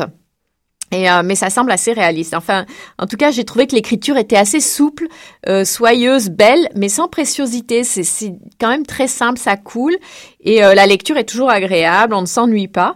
Et, 0.92 1.10
euh, 1.10 1.24
mais 1.26 1.36
ça 1.36 1.50
semble 1.50 1.72
assez 1.72 1.94
réaliste. 1.94 2.36
Enfin, 2.36 2.66
en 3.00 3.08
tout 3.08 3.18
cas, 3.18 3.32
j'ai 3.32 3.44
trouvé 3.44 3.66
que 3.68 3.76
l'écriture 3.76 4.18
était 4.18 4.38
assez 4.38 4.60
souple, 4.60 5.08
euh, 5.50 5.66
soyeuse, 5.66 6.30
belle, 6.30 6.70
mais 6.76 6.90
sans 6.90 7.08
préciosité. 7.08 7.84
C'est 7.84 8.34
quand 8.60 8.70
même 8.70 8.86
très 8.86 9.08
simple, 9.08 9.40
ça 9.40 9.58
coule. 9.58 9.98
Et 10.46 10.64
euh, 10.64 10.76
la 10.76 10.86
lecture 10.86 11.18
est 11.18 11.26
toujours 11.26 11.50
agréable, 11.50 12.14
on 12.14 12.22
ne 12.22 12.28
s'ennuie 12.28 12.68
pas. 12.68 12.96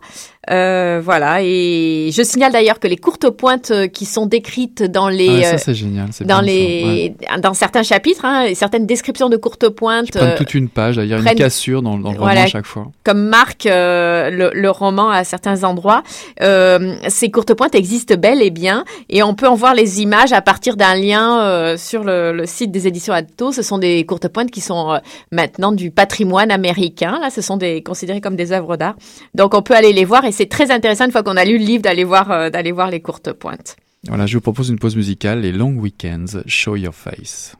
Euh, 0.49 1.01
voilà. 1.03 1.43
Et 1.43 2.09
je 2.11 2.23
signale 2.23 2.51
d'ailleurs 2.51 2.79
que 2.79 2.87
les 2.87 2.95
courtes 2.97 3.29
pointes 3.29 3.71
euh, 3.71 3.87
qui 3.87 4.05
sont 4.05 4.25
décrites 4.25 4.81
dans 4.81 5.09
les, 5.09 5.43
ah, 5.43 5.51
ça 5.51 5.57
c'est 5.57 5.75
génial, 5.75 6.09
dans 6.21 6.41
les, 6.41 7.13
dans 7.43 7.53
certains 7.53 7.83
chapitres, 7.83 8.25
hein, 8.25 8.47
certaines 8.55 8.87
descriptions 8.87 9.29
de 9.29 9.37
courtes 9.37 9.69
pointes. 9.69 10.11
Qui 10.11 10.35
toute 10.37 10.53
une 10.53 10.69
page. 10.69 10.97
Il 10.97 11.07
y 11.07 11.13
a 11.13 11.17
une 11.17 11.35
cassure 11.35 11.81
dans, 11.81 11.97
dans 11.97 12.13
le 12.13 12.19
roman 12.19 12.31
à 12.31 12.47
chaque 12.47 12.65
fois. 12.65 12.87
Comme 13.03 13.27
marque 13.27 13.65
le, 13.65 14.51
le, 14.53 14.69
roman 14.69 15.09
à 15.09 15.23
certains 15.23 15.63
endroits, 15.63 16.03
ces 16.39 17.31
courtes 17.31 17.53
pointes 17.53 17.75
existent 17.75 18.15
bel 18.15 18.41
et 18.41 18.51
bien, 18.51 18.85
et 19.09 19.21
on 19.21 19.35
peut 19.35 19.47
en 19.47 19.55
voir 19.55 19.73
les 19.73 20.01
images 20.01 20.31
à 20.31 20.41
partir 20.41 20.77
d'un 20.77 20.95
lien 20.95 21.75
sur 21.77 22.03
le, 22.03 22.31
le, 22.31 22.45
site 22.45 22.71
des 22.71 22.87
éditions 22.87 23.13
Atto. 23.13 23.51
Ce 23.51 23.61
sont 23.61 23.77
des 23.77 24.05
courtes 24.05 24.29
pointes 24.29 24.51
qui 24.51 24.61
sont 24.61 24.99
maintenant 25.31 25.71
du 25.71 25.91
patrimoine 25.91 26.49
américain. 26.49 27.19
Là, 27.21 27.29
ce 27.41 27.47
sont 27.47 27.59
considérés 27.85 28.21
comme 28.21 28.35
des 28.35 28.51
œuvres 28.51 28.77
d'art. 28.77 28.95
Donc 29.33 29.53
on 29.53 29.61
peut 29.61 29.75
aller 29.75 29.93
les 29.93 30.05
voir 30.05 30.25
et 30.25 30.31
c'est 30.31 30.47
très 30.47 30.71
intéressant 30.71 31.05
une 31.05 31.11
fois 31.11 31.23
qu'on 31.23 31.37
a 31.37 31.45
lu 31.45 31.57
le 31.57 31.65
livre 31.65 31.81
d'aller 31.81 32.03
voir 32.03 32.31
euh, 32.31 32.49
voir 32.73 32.89
les 32.89 33.01
courtes 33.01 33.33
pointes. 33.33 33.77
Voilà, 34.07 34.25
je 34.25 34.35
vous 34.35 34.41
propose 34.41 34.69
une 34.69 34.79
pause 34.79 34.95
musicale, 34.95 35.41
les 35.41 35.51
Long 35.51 35.75
Weekends, 35.75 36.41
Show 36.45 36.75
Your 36.75 36.93
Face. 36.93 37.55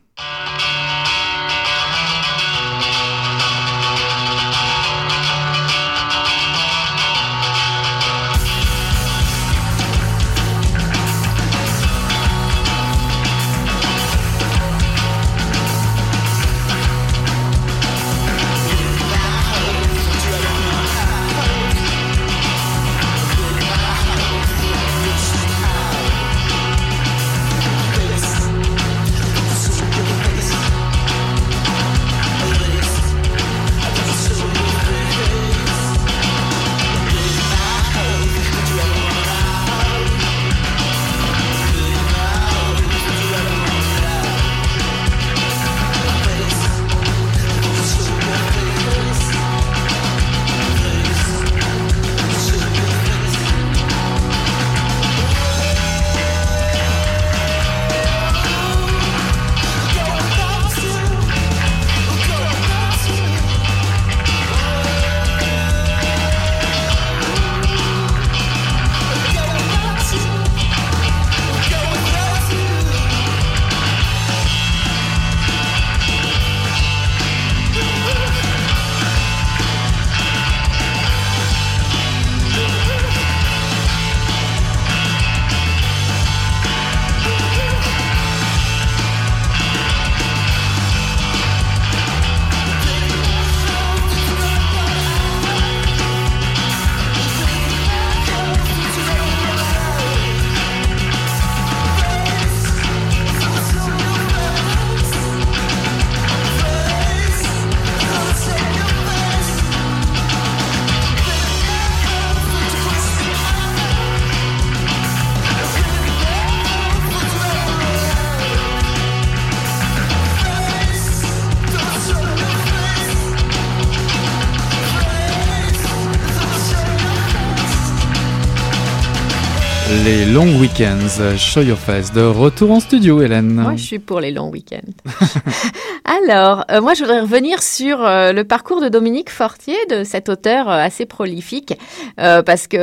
Les 130.10 130.26
longs 130.26 130.60
week-ends. 130.60 131.38
Show 131.38 131.62
Your 131.62 131.78
Face 131.78 132.12
de 132.12 132.22
retour 132.22 132.72
en 132.72 132.80
studio, 132.80 133.22
Hélène. 133.22 133.52
Moi, 133.52 133.76
je 133.76 133.84
suis 133.84 134.00
pour 134.00 134.20
les 134.20 134.32
longs 134.32 134.50
week-ends. 134.50 134.92
Alors, 136.04 136.66
euh, 136.72 136.82
moi, 136.82 136.96
je 136.96 137.04
voudrais 137.04 137.20
revenir 137.20 137.62
sur 137.62 138.04
euh, 138.04 138.32
le 138.32 138.44
parcours 138.44 138.82
de 138.82 138.90
Dominique 138.90 139.30
Fortier, 139.30 139.78
de 139.88 140.04
cet 140.04 140.28
auteur 140.28 140.68
euh, 140.68 140.80
assez 140.80 141.06
prolifique, 141.06 141.78
parce 142.18 142.66
que 142.66 142.78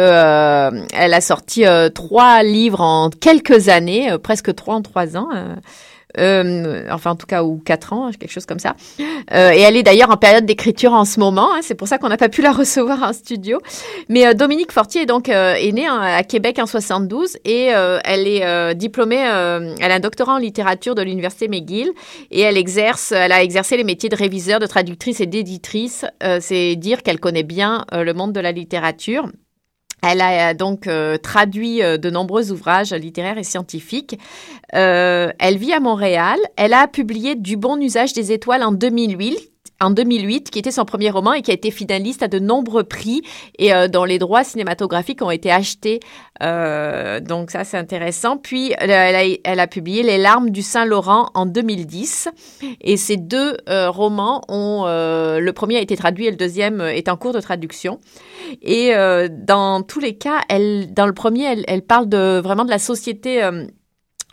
elle 0.94 1.14
a 1.14 1.20
sorti 1.20 1.64
trois 1.94 2.44
livres 2.44 2.80
en 2.80 3.10
quelques 3.10 3.68
années, 3.68 4.16
presque 4.22 4.54
trois 4.54 4.76
en 4.76 4.82
trois 4.82 5.16
ans 5.16 5.28
euh, 6.18 6.86
enfin 6.90 7.12
en 7.12 7.16
tout 7.16 7.26
cas 7.26 7.42
ou 7.42 7.58
quatre 7.64 7.92
ans, 7.92 8.10
quelque 8.18 8.30
chose 8.32 8.46
comme 8.46 8.58
ça. 8.58 8.74
Euh, 9.32 9.50
et 9.52 9.60
elle 9.60 9.76
est 9.76 9.82
d'ailleurs 9.82 10.10
en 10.10 10.16
période 10.16 10.46
d'écriture 10.46 10.92
en 10.92 11.04
ce 11.04 11.20
moment. 11.20 11.54
Hein, 11.54 11.60
c'est 11.62 11.74
pour 11.74 11.88
ça 11.88 11.98
qu'on 11.98 12.08
n'a 12.08 12.16
pas 12.16 12.28
pu 12.28 12.42
la 12.42 12.52
recevoir 12.52 13.02
en 13.02 13.12
studio. 13.12 13.60
Mais 14.08 14.26
euh, 14.26 14.34
Dominique 14.34 14.72
Fortier 14.72 15.02
est 15.02 15.06
donc 15.06 15.28
euh, 15.28 15.54
est 15.54 15.72
née 15.72 15.86
à 15.86 16.22
Québec 16.22 16.58
en 16.58 16.66
72 16.66 17.36
et 17.44 17.74
euh, 17.74 17.98
elle 18.04 18.26
est 18.26 18.74
diplômée. 18.74 19.16
elle 19.16 19.92
a 19.92 19.94
un 19.94 20.00
doctorat 20.00 20.34
en 20.34 20.38
littérature 20.38 20.94
de 20.94 21.02
l'université 21.02 21.48
McGill 21.48 21.90
et 22.30 22.40
elle 22.40 22.56
exerce. 22.56 23.12
Elle 23.12 23.32
a 23.32 23.42
exercé 23.42 23.76
les 23.76 23.84
métiers 23.84 24.08
de 24.08 24.16
réviseur, 24.16 24.60
de 24.60 24.66
traductrice 24.66 25.20
et 25.20 25.26
d'éditrice. 25.26 26.04
c'est 26.40 26.76
dire 26.76 27.02
qu'elle 27.02 27.20
connaît 27.20 27.42
bien 27.42 27.84
le 27.92 28.12
monde 28.12 28.32
de 28.32 28.40
la 28.40 28.52
littérature. 28.52 29.28
Elle 30.02 30.20
a 30.20 30.50
euh, 30.50 30.54
donc 30.54 30.86
euh, 30.86 31.16
traduit 31.16 31.82
euh, 31.82 31.96
de 31.96 32.10
nombreux 32.10 32.52
ouvrages 32.52 32.92
littéraires 32.92 33.38
et 33.38 33.44
scientifiques. 33.44 34.18
elle 34.72 35.56
vit 35.56 35.72
à 35.72 35.80
Montréal. 35.80 36.38
Elle 36.56 36.74
a 36.74 36.86
publié 36.86 37.34
Du 37.34 37.56
bon 37.56 37.80
usage 37.80 38.12
des 38.12 38.32
étoiles 38.32 38.62
en 38.62 38.72
2008 38.72 39.55
en 39.80 39.90
2008, 39.90 40.50
qui 40.50 40.58
était 40.58 40.70
son 40.70 40.84
premier 40.84 41.10
roman 41.10 41.32
et 41.32 41.42
qui 41.42 41.50
a 41.50 41.54
été 41.54 41.70
finaliste 41.70 42.22
à 42.22 42.28
de 42.28 42.38
nombreux 42.38 42.84
prix 42.84 43.22
et 43.58 43.72
dont 43.88 44.04
les 44.04 44.18
droits 44.18 44.44
cinématographiques 44.44 45.22
ont 45.22 45.30
été 45.30 45.50
achetés. 45.50 46.00
donc 46.40 47.50
ça, 47.50 47.64
c'est 47.64 47.76
intéressant. 47.76 48.36
Puis, 48.36 48.72
elle 48.78 49.60
a, 49.60 49.66
publié 49.66 50.02
Les 50.02 50.18
larmes 50.18 50.50
du 50.50 50.62
Saint-Laurent 50.62 51.30
en 51.34 51.46
2010. 51.46 52.28
Et 52.80 52.96
ces 52.96 53.16
deux 53.16 53.56
romans 53.68 54.42
ont... 54.48 54.84
le 54.86 55.50
premier 55.52 55.76
a 55.76 55.80
été 55.80 55.96
traduit 55.96 56.26
et 56.26 56.30
le 56.30 56.36
deuxième 56.36 56.80
est 56.80 57.08
en 57.08 57.16
cours 57.16 57.32
de 57.32 57.40
traduction. 57.40 58.00
Et 58.62 58.94
euh, 58.94 59.28
dans 59.30 59.82
tous 59.82 60.00
les 60.00 60.16
cas, 60.16 60.40
elle, 60.48 60.92
dans 60.92 61.06
le 61.06 61.12
premier, 61.12 61.64
elle, 61.66 61.82
parle 61.82 62.08
de 62.08 62.40
vraiment 62.40 62.64
de 62.64 62.70
la 62.70 62.78
société 62.78 63.42
euh, 63.42 63.64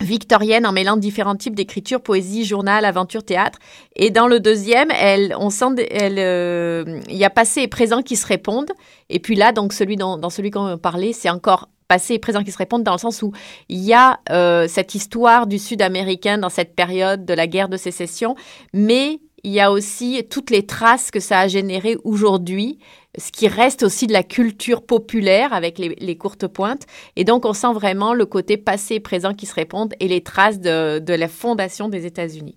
victorienne 0.03 0.65
en 0.65 0.71
mêlant 0.71 0.97
différents 0.97 1.35
types 1.35 1.55
d'écriture, 1.55 2.01
poésie, 2.01 2.45
journal, 2.45 2.85
aventure, 2.85 3.23
théâtre. 3.23 3.59
Et 3.95 4.11
dans 4.11 4.27
le 4.27 4.39
deuxième, 4.39 4.91
elle, 4.91 5.35
on 5.39 5.49
sent, 5.49 5.65
euh, 5.79 6.99
il 7.09 7.15
y 7.15 7.25
a 7.25 7.29
passé 7.29 7.61
et 7.61 7.67
présent 7.67 8.01
qui 8.01 8.15
se 8.15 8.27
répondent. 8.27 8.71
Et 9.09 9.19
puis 9.19 9.35
là, 9.35 9.51
donc 9.51 9.73
celui 9.73 9.95
dans, 9.95 10.17
dans 10.17 10.29
celui 10.29 10.51
qu'on 10.51 10.77
parlait, 10.77 11.13
c'est 11.13 11.29
encore 11.29 11.69
passé 11.87 12.15
et 12.15 12.19
présent 12.19 12.43
qui 12.43 12.51
se 12.51 12.57
répondent 12.57 12.83
dans 12.83 12.93
le 12.93 12.97
sens 12.97 13.21
où 13.21 13.33
il 13.69 13.79
y 13.79 13.93
a 13.93 14.19
euh, 14.29 14.67
cette 14.67 14.95
histoire 14.95 15.47
du 15.47 15.59
Sud-américain 15.59 16.37
dans 16.37 16.49
cette 16.49 16.75
période 16.75 17.25
de 17.25 17.33
la 17.33 17.47
guerre 17.47 17.69
de 17.69 17.77
sécession, 17.77 18.35
mais 18.73 19.19
il 19.43 19.51
y 19.51 19.59
a 19.59 19.71
aussi 19.71 20.25
toutes 20.29 20.49
les 20.49 20.65
traces 20.65 21.11
que 21.11 21.19
ça 21.19 21.41
a 21.41 21.47
générées 21.47 21.97
aujourd'hui, 22.05 22.79
ce 23.17 23.31
qui 23.31 23.47
reste 23.47 23.83
aussi 23.83 24.07
de 24.07 24.13
la 24.13 24.23
culture 24.23 24.85
populaire 24.85 25.53
avec 25.53 25.77
les, 25.77 26.17
courtes 26.17 26.47
pointes. 26.47 26.87
Et 27.17 27.25
donc, 27.25 27.45
on 27.45 27.53
sent 27.53 27.73
vraiment 27.73 28.13
le 28.13 28.25
côté 28.25 28.55
passé 28.55 28.95
et 28.95 28.99
présent 29.01 29.33
qui 29.33 29.45
se 29.45 29.53
répondent 29.53 29.93
et 29.99 30.07
les 30.07 30.21
traces 30.21 30.59
de, 30.59 31.13
la 31.13 31.27
fondation 31.27 31.89
des 31.89 32.05
États-Unis. 32.05 32.55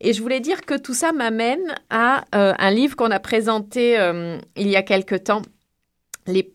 Et 0.00 0.12
je 0.12 0.22
voulais 0.22 0.40
dire 0.40 0.62
que 0.62 0.76
tout 0.76 0.94
ça 0.94 1.12
m'amène 1.12 1.74
à 1.90 2.24
euh, 2.34 2.52
un 2.58 2.70
livre 2.70 2.96
qu'on 2.96 3.10
a 3.10 3.20
présenté 3.20 3.98
euh, 3.98 4.38
il 4.56 4.68
y 4.68 4.76
a 4.76 4.82
quelque 4.82 5.14
temps 5.14 5.42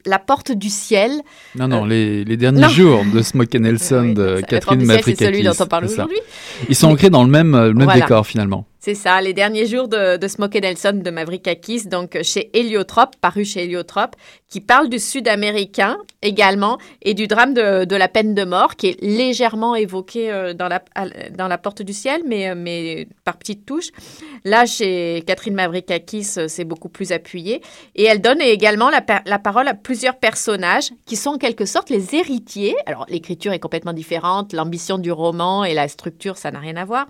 la 0.05 0.17
porte 0.17 0.51
du 0.51 0.69
ciel. 0.69 1.11
Non, 1.55 1.67
non, 1.67 1.85
les, 1.85 2.25
derniers 2.25 2.69
jours 2.69 3.03
de 3.13 3.21
Smoke 3.21 3.55
Nelson 3.59 4.13
de 4.15 4.41
Catherine 4.41 4.83
Matrikakis. 4.83 5.15
C'est 5.17 5.25
celui 5.25 5.43
dont 5.43 5.53
on 5.59 5.67
parle 5.67 5.85
aujourd'hui. 5.85 6.17
Ils 6.69 6.75
sont 6.75 6.87
ancrés 6.87 7.11
dans 7.11 7.23
le 7.23 7.29
même, 7.29 7.55
le 7.55 7.73
même 7.73 7.93
décor 7.93 8.25
finalement. 8.25 8.65
C'est 8.81 8.95
ça, 8.95 9.19
les 9.21 9.33
derniers 9.33 9.65
jours 9.65 9.89
de, 9.89 10.15
de 10.15 10.27
Smokey 10.29 10.61
Nelson 10.61 11.01
de 11.03 11.09
Mavrikakis, 11.09 11.87
donc 11.87 12.17
chez 12.23 12.49
Héliotrope, 12.57 13.17
paru 13.17 13.43
chez 13.43 13.63
Héliotrope, 13.63 14.15
qui 14.47 14.61
parle 14.61 14.87
du 14.87 14.99
Sud-américain 14.99 15.97
également 16.21 16.77
et 17.01 17.13
du 17.13 17.27
drame 17.27 17.53
de, 17.53 17.95
la 17.95 18.07
peine 18.07 18.33
de 18.33 18.45
mort 18.45 18.77
qui 18.77 18.87
est 18.87 19.01
légèrement 19.01 19.75
évoqué 19.75 20.31
euh, 20.31 20.53
dans 20.53 20.69
la, 20.69 20.81
dans 21.31 21.49
la 21.49 21.57
Porte 21.57 21.81
du 21.81 21.91
Ciel, 21.91 22.21
mais, 22.25 22.49
euh, 22.49 22.55
mais 22.55 23.09
par 23.25 23.37
petites 23.37 23.65
touches. 23.65 23.89
Là, 24.45 24.65
chez 24.65 25.25
Catherine 25.27 25.55
Mavrikakis, 25.55 26.35
euh, 26.37 26.47
c'est 26.47 26.63
beaucoup 26.63 26.89
plus 26.89 27.11
appuyé. 27.11 27.61
Et 27.95 28.05
elle 28.05 28.21
donne 28.21 28.41
également 28.41 28.89
la 28.89 29.39
parole 29.39 29.67
à 29.67 29.73
plusieurs 29.73 30.17
personnages 30.17 30.91
qui 31.05 31.17
sont 31.17 31.31
en 31.31 31.37
quelque 31.37 31.65
sorte 31.65 31.89
les 31.89 32.15
héritiers. 32.15 32.77
Alors, 32.85 33.05
l'écriture 33.09 33.51
est 33.51 33.59
complètement 33.59 33.93
différente, 33.93 34.53
l'ambition 34.53 34.97
du 34.97 35.11
roman 35.11 35.65
et 35.65 35.73
la 35.73 35.89
structure, 35.89 36.37
ça 36.37 36.51
n'a 36.51 36.59
rien 36.59 36.77
à 36.77 36.85
voir 36.85 37.07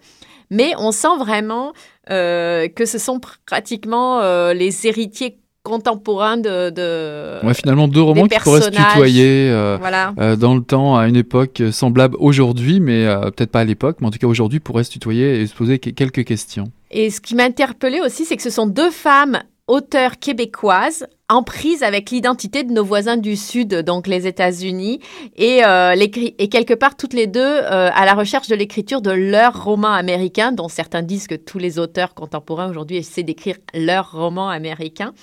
mais 0.49 0.73
on 0.77 0.91
sent 0.91 1.17
vraiment 1.17 1.73
euh, 2.09 2.67
que 2.67 2.85
ce 2.85 2.97
sont 2.97 3.19
pratiquement 3.45 4.21
euh, 4.21 4.53
les 4.53 4.87
héritiers 4.87 5.37
contemporains 5.61 6.37
de, 6.37 6.69
de 6.69 7.45
ouais, 7.45 7.53
finalement 7.53 7.87
deux 7.87 8.01
romans 8.01 8.27
qui 8.27 8.39
pourraient 8.39 8.61
se 8.61 8.69
tutoyer 8.69 9.49
euh, 9.51 10.35
dans 10.37 10.55
le 10.55 10.61
temps 10.61 10.97
à 10.97 11.07
une 11.07 11.17
époque 11.17 11.61
semblable 11.71 12.15
aujourd'hui 12.17 12.79
mais 12.79 13.05
peut-être 13.35 13.51
pas 13.51 13.59
à 13.59 13.65
l'époque 13.65 13.97
mais 13.99 14.07
en 14.07 14.11
tout 14.11 14.17
cas 14.17 14.27
aujourd'hui 14.27 14.59
pourraient 14.59 14.85
se 14.85 14.91
tutoyer 14.91 15.41
et 15.41 15.47
se 15.47 15.53
poser 15.53 15.77
quelques 15.77 16.23
questions. 16.23 16.71
Et 16.91 17.09
ce 17.09 17.21
qui 17.21 17.35
m'a 17.35 17.43
interpellé 17.43 17.99
aussi 17.99 18.25
c'est 18.25 18.37
que 18.37 18.43
ce 18.43 18.49
sont 18.49 18.67
deux 18.67 18.89
femmes 18.89 19.39
auteurs 19.69 20.19
québécoises 20.19 21.07
en 21.29 21.43
prise 21.43 21.83
avec 21.83 22.09
l'identité 22.09 22.63
de 22.63 22.73
nos 22.73 22.83
voisins 22.83 23.15
du 23.15 23.35
Sud, 23.35 23.83
donc 23.83 24.07
les 24.07 24.25
États-Unis, 24.25 24.99
et, 25.37 25.63
euh, 25.63 25.95
et 25.95 26.49
quelque 26.49 26.73
part 26.73 26.97
toutes 26.97 27.13
les 27.13 27.27
deux 27.27 27.39
euh, 27.39 27.91
à 27.93 28.05
la 28.05 28.15
recherche 28.15 28.47
de 28.47 28.55
l'écriture 28.55 29.01
de 29.01 29.11
leur 29.11 29.63
roman 29.63 29.91
américain, 29.91 30.51
dont 30.51 30.69
certains 30.69 31.03
disent 31.03 31.27
que 31.27 31.35
tous 31.35 31.59
les 31.59 31.77
auteurs 31.77 32.15
contemporains 32.15 32.67
aujourd'hui 32.67 32.97
essaient 32.97 33.21
d'écrire 33.21 33.57
leur 33.75 34.11
roman 34.11 34.49
américain. 34.49 35.13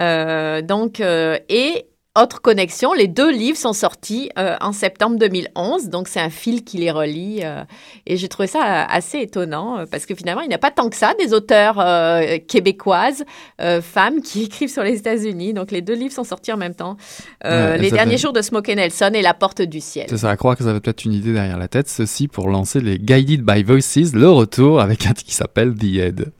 Euh, 0.00 0.62
donc, 0.62 1.00
et 1.00 1.86
autre 2.16 2.40
connexion, 2.40 2.92
les 2.92 3.08
deux 3.08 3.30
livres 3.30 3.58
sont 3.58 3.72
sortis 3.72 4.30
euh, 4.38 4.56
en 4.60 4.72
septembre 4.72 5.18
2011, 5.18 5.88
donc 5.88 6.08
c'est 6.08 6.20
un 6.20 6.30
fil 6.30 6.64
qui 6.64 6.78
les 6.78 6.90
relie. 6.90 7.40
Euh, 7.42 7.64
et 8.06 8.16
j'ai 8.16 8.28
trouvé 8.28 8.48
ça 8.48 8.84
assez 8.84 9.18
étonnant 9.20 9.84
parce 9.90 10.06
que 10.06 10.14
finalement, 10.14 10.42
il 10.42 10.48
n'y 10.48 10.54
a 10.54 10.58
pas 10.58 10.70
tant 10.70 10.88
que 10.88 10.96
ça 10.96 11.14
des 11.18 11.34
auteurs 11.34 11.78
euh, 11.78 12.38
québécoises, 12.46 13.24
femmes, 13.82 14.20
qui 14.22 14.42
écrivent 14.44 14.72
sur 14.72 14.82
les 14.82 14.98
États-Unis. 14.98 15.52
Donc 15.52 15.70
les 15.70 15.82
deux 15.82 15.94
livres 15.94 16.14
sont 16.14 16.24
sortis 16.24 16.52
en 16.52 16.56
même 16.56 16.74
temps. 16.74 16.96
les 17.44 17.90
derniers 17.90 18.18
jours 18.18 18.32
de 18.32 18.42
Smokey 18.42 18.74
Nelson 18.74 19.10
et 19.14 19.22
La 19.22 19.34
Porte 19.34 19.62
du 19.62 19.80
Ciel. 19.80 20.08
Ça, 20.08 20.16
ça 20.16 20.30
à 20.30 20.36
croire 20.36 20.56
que 20.56 20.64
ça 20.64 20.70
avait 20.70 20.80
peut-être 20.80 21.04
une 21.04 21.12
idée 21.12 21.32
derrière 21.32 21.58
la 21.58 21.68
tête. 21.68 21.88
Ceci 21.88 22.28
pour 22.28 22.48
lancer 22.48 22.80
les 22.80 22.98
Guided 22.98 23.42
by 23.42 23.62
Voices, 23.62 24.12
le 24.14 24.30
retour 24.30 24.80
avec 24.80 25.06
un 25.06 25.12
qui 25.12 25.34
s'appelle 25.34 25.74
The 25.74 25.84
Head. 25.84 26.32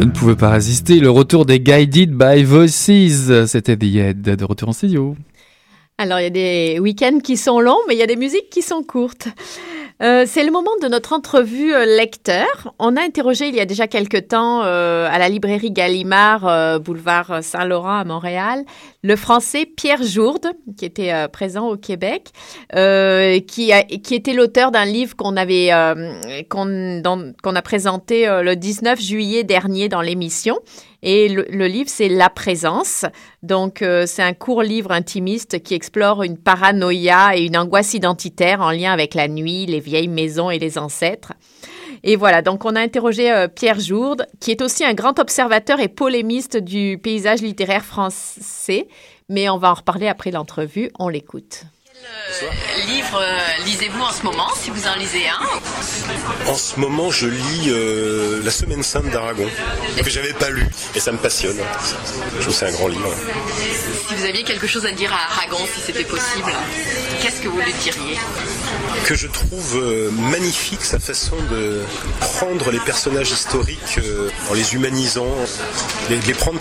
Je 0.00 0.06
ne 0.06 0.12
pouvais 0.12 0.34
pas 0.34 0.48
résister. 0.48 0.98
Le 0.98 1.10
retour 1.10 1.44
des 1.44 1.60
Guided 1.60 2.16
by 2.16 2.42
Voices. 2.42 3.46
C'était 3.46 3.76
The 3.76 3.82
Head 3.82 4.22
de 4.22 4.44
retour 4.46 4.70
en 4.70 4.72
studio. 4.72 5.14
Alors, 5.98 6.20
il 6.20 6.22
y 6.22 6.26
a 6.26 6.30
des 6.30 6.78
week-ends 6.80 7.18
qui 7.22 7.36
sont 7.36 7.60
longs, 7.60 7.76
mais 7.86 7.96
il 7.96 7.98
y 7.98 8.02
a 8.02 8.06
des 8.06 8.16
musiques 8.16 8.48
qui 8.48 8.62
sont 8.62 8.82
courtes. 8.82 9.28
Euh, 10.02 10.24
c'est 10.26 10.44
le 10.44 10.50
moment 10.50 10.70
de 10.82 10.88
notre 10.88 11.12
entrevue 11.12 11.74
euh, 11.74 11.84
lecteur. 11.84 12.72
On 12.78 12.96
a 12.96 13.02
interrogé 13.02 13.48
il 13.48 13.54
y 13.54 13.60
a 13.60 13.66
déjà 13.66 13.86
quelque 13.86 14.16
temps 14.16 14.62
euh, 14.64 15.06
à 15.10 15.18
la 15.18 15.28
librairie 15.28 15.70
Gallimard, 15.70 16.80
boulevard 16.80 17.42
Saint-Laurent 17.42 17.98
à 17.98 18.04
Montréal, 18.04 18.64
le 19.02 19.16
français 19.16 19.66
Pierre 19.66 20.02
Jourde, 20.02 20.52
qui 20.78 20.86
était 20.86 21.28
présent 21.28 21.68
au 21.68 21.76
Québec, 21.76 22.30
qui, 22.72 23.72
a, 23.72 23.82
qui 23.82 24.14
était 24.14 24.32
l'auteur 24.32 24.70
d'un 24.70 24.84
livre 24.84 25.16
qu'on 25.16 25.36
avait 25.36 25.70
qu'on 26.48 27.02
qu'on 27.42 27.54
a 27.54 27.62
présenté 27.62 28.26
le 28.26 28.54
19 28.54 29.00
juillet 29.00 29.44
dernier 29.44 29.88
dans 29.88 30.00
l'émission 30.00 30.58
et 31.02 31.28
le, 31.28 31.66
livre, 31.66 31.88
c'est 31.88 32.08
La 32.08 32.28
présence. 32.28 33.06
Donc, 33.42 33.82
euh, 33.82 34.04
c'est 34.06 34.22
un 34.22 34.34
court 34.34 34.62
livre 34.62 34.92
intimiste 34.92 35.62
qui 35.62 35.74
explore 35.74 36.22
une 36.22 36.36
paranoïa 36.36 37.36
et 37.36 37.44
une 37.44 37.56
angoisse 37.56 37.94
identitaire 37.94 38.60
en 38.60 38.70
lien 38.70 38.92
avec 38.92 39.14
la 39.14 39.28
nuit, 39.28 39.66
les 39.66 39.80
vieilles 39.80 40.08
maisons 40.08 40.50
et 40.50 40.58
les 40.58 40.78
ancêtres. 40.78 41.32
Et 42.02 42.16
voilà, 42.16 42.40
donc 42.42 42.64
on 42.64 42.76
a 42.76 42.80
interrogé 42.80 43.30
euh, 43.30 43.48
Pierre 43.48 43.80
Jourde, 43.80 44.26
qui 44.40 44.50
est 44.50 44.62
aussi 44.62 44.84
un 44.84 44.94
grand 44.94 45.18
observateur 45.18 45.80
et 45.80 45.88
polémiste 45.88 46.56
du 46.56 46.98
paysage 47.02 47.42
littéraire 47.42 47.84
français. 47.84 48.88
Mais 49.28 49.48
on 49.48 49.58
va 49.58 49.70
en 49.70 49.74
reparler 49.74 50.08
après 50.08 50.30
l'entrevue. 50.30 50.90
On 50.98 51.08
l'écoute. 51.08 51.64
Quel 52.02 52.86
livre 52.86 53.20
euh, 53.20 53.64
lisez-vous 53.64 54.00
en 54.00 54.12
ce 54.12 54.22
moment, 54.22 54.48
si 54.56 54.70
vous 54.70 54.86
en 54.86 54.94
lisez 54.94 55.28
un 55.28 56.50
En 56.50 56.54
ce 56.56 56.78
moment, 56.78 57.10
je 57.10 57.26
lis 57.26 57.68
euh, 57.68 58.40
La 58.42 58.50
Semaine 58.50 58.82
Sainte 58.82 59.10
d'Aragon, 59.10 59.46
que 60.02 60.08
j'avais 60.08 60.32
pas 60.32 60.48
lu, 60.48 60.66
et 60.94 61.00
ça 61.00 61.12
me 61.12 61.18
passionne. 61.18 61.58
Je 61.58 62.42
trouve 62.42 62.46
que 62.46 62.52
c'est 62.52 62.66
un 62.68 62.72
grand 62.72 62.88
livre. 62.88 63.12
Si 64.08 64.14
vous 64.14 64.24
aviez 64.24 64.44
quelque 64.44 64.66
chose 64.66 64.86
à 64.86 64.92
dire 64.92 65.12
à 65.12 65.32
Aragon, 65.34 65.58
si 65.74 65.80
c'était 65.80 66.04
possible, 66.04 66.52
qu'est-ce 67.20 67.42
que 67.42 67.48
vous 67.48 67.60
lui 67.60 67.72
diriez? 67.82 68.18
Que 69.04 69.14
je 69.14 69.26
trouve 69.26 69.76
euh, 69.76 70.10
magnifique 70.10 70.84
sa 70.84 70.98
façon 70.98 71.36
de 71.50 71.82
prendre 72.20 72.70
les 72.70 72.80
personnages 72.80 73.30
historiques 73.30 74.00
en 74.50 74.54
les 74.54 74.74
humanisant, 74.74 75.34
les, 76.08 76.18
les 76.18 76.34
prendre 76.34 76.60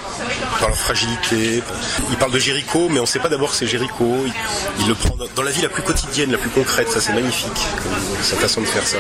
par 0.60 0.70
leur 0.70 0.78
fragilité. 0.78 1.64
Il 2.10 2.18
parle 2.18 2.32
de 2.32 2.40
Jéricho, 2.40 2.90
mais 2.90 3.00
on 3.00 3.04
ne 3.04 3.08
sait 3.08 3.20
pas 3.20 3.30
d'abord 3.30 3.52
que 3.52 3.56
c'est 3.56 3.68
Jéricho. 3.68 4.26
Il, 4.80 4.88
le 4.88 4.96
prend 4.96 5.16
dans 5.36 5.44
la 5.44 5.52
vie 5.52 5.62
la 5.62 5.70
plus 5.70 5.84
quotidienne, 5.84 6.32
la 6.32 6.38
plus 6.38 6.50
concrète. 6.50 6.90
Ça, 6.90 7.00
c'est 7.02 7.14
magnifique, 7.14 7.68
sa 8.22 8.36
façon 8.36 8.62
de 8.62 8.66
faire 8.66 8.86
ça. 8.86 8.98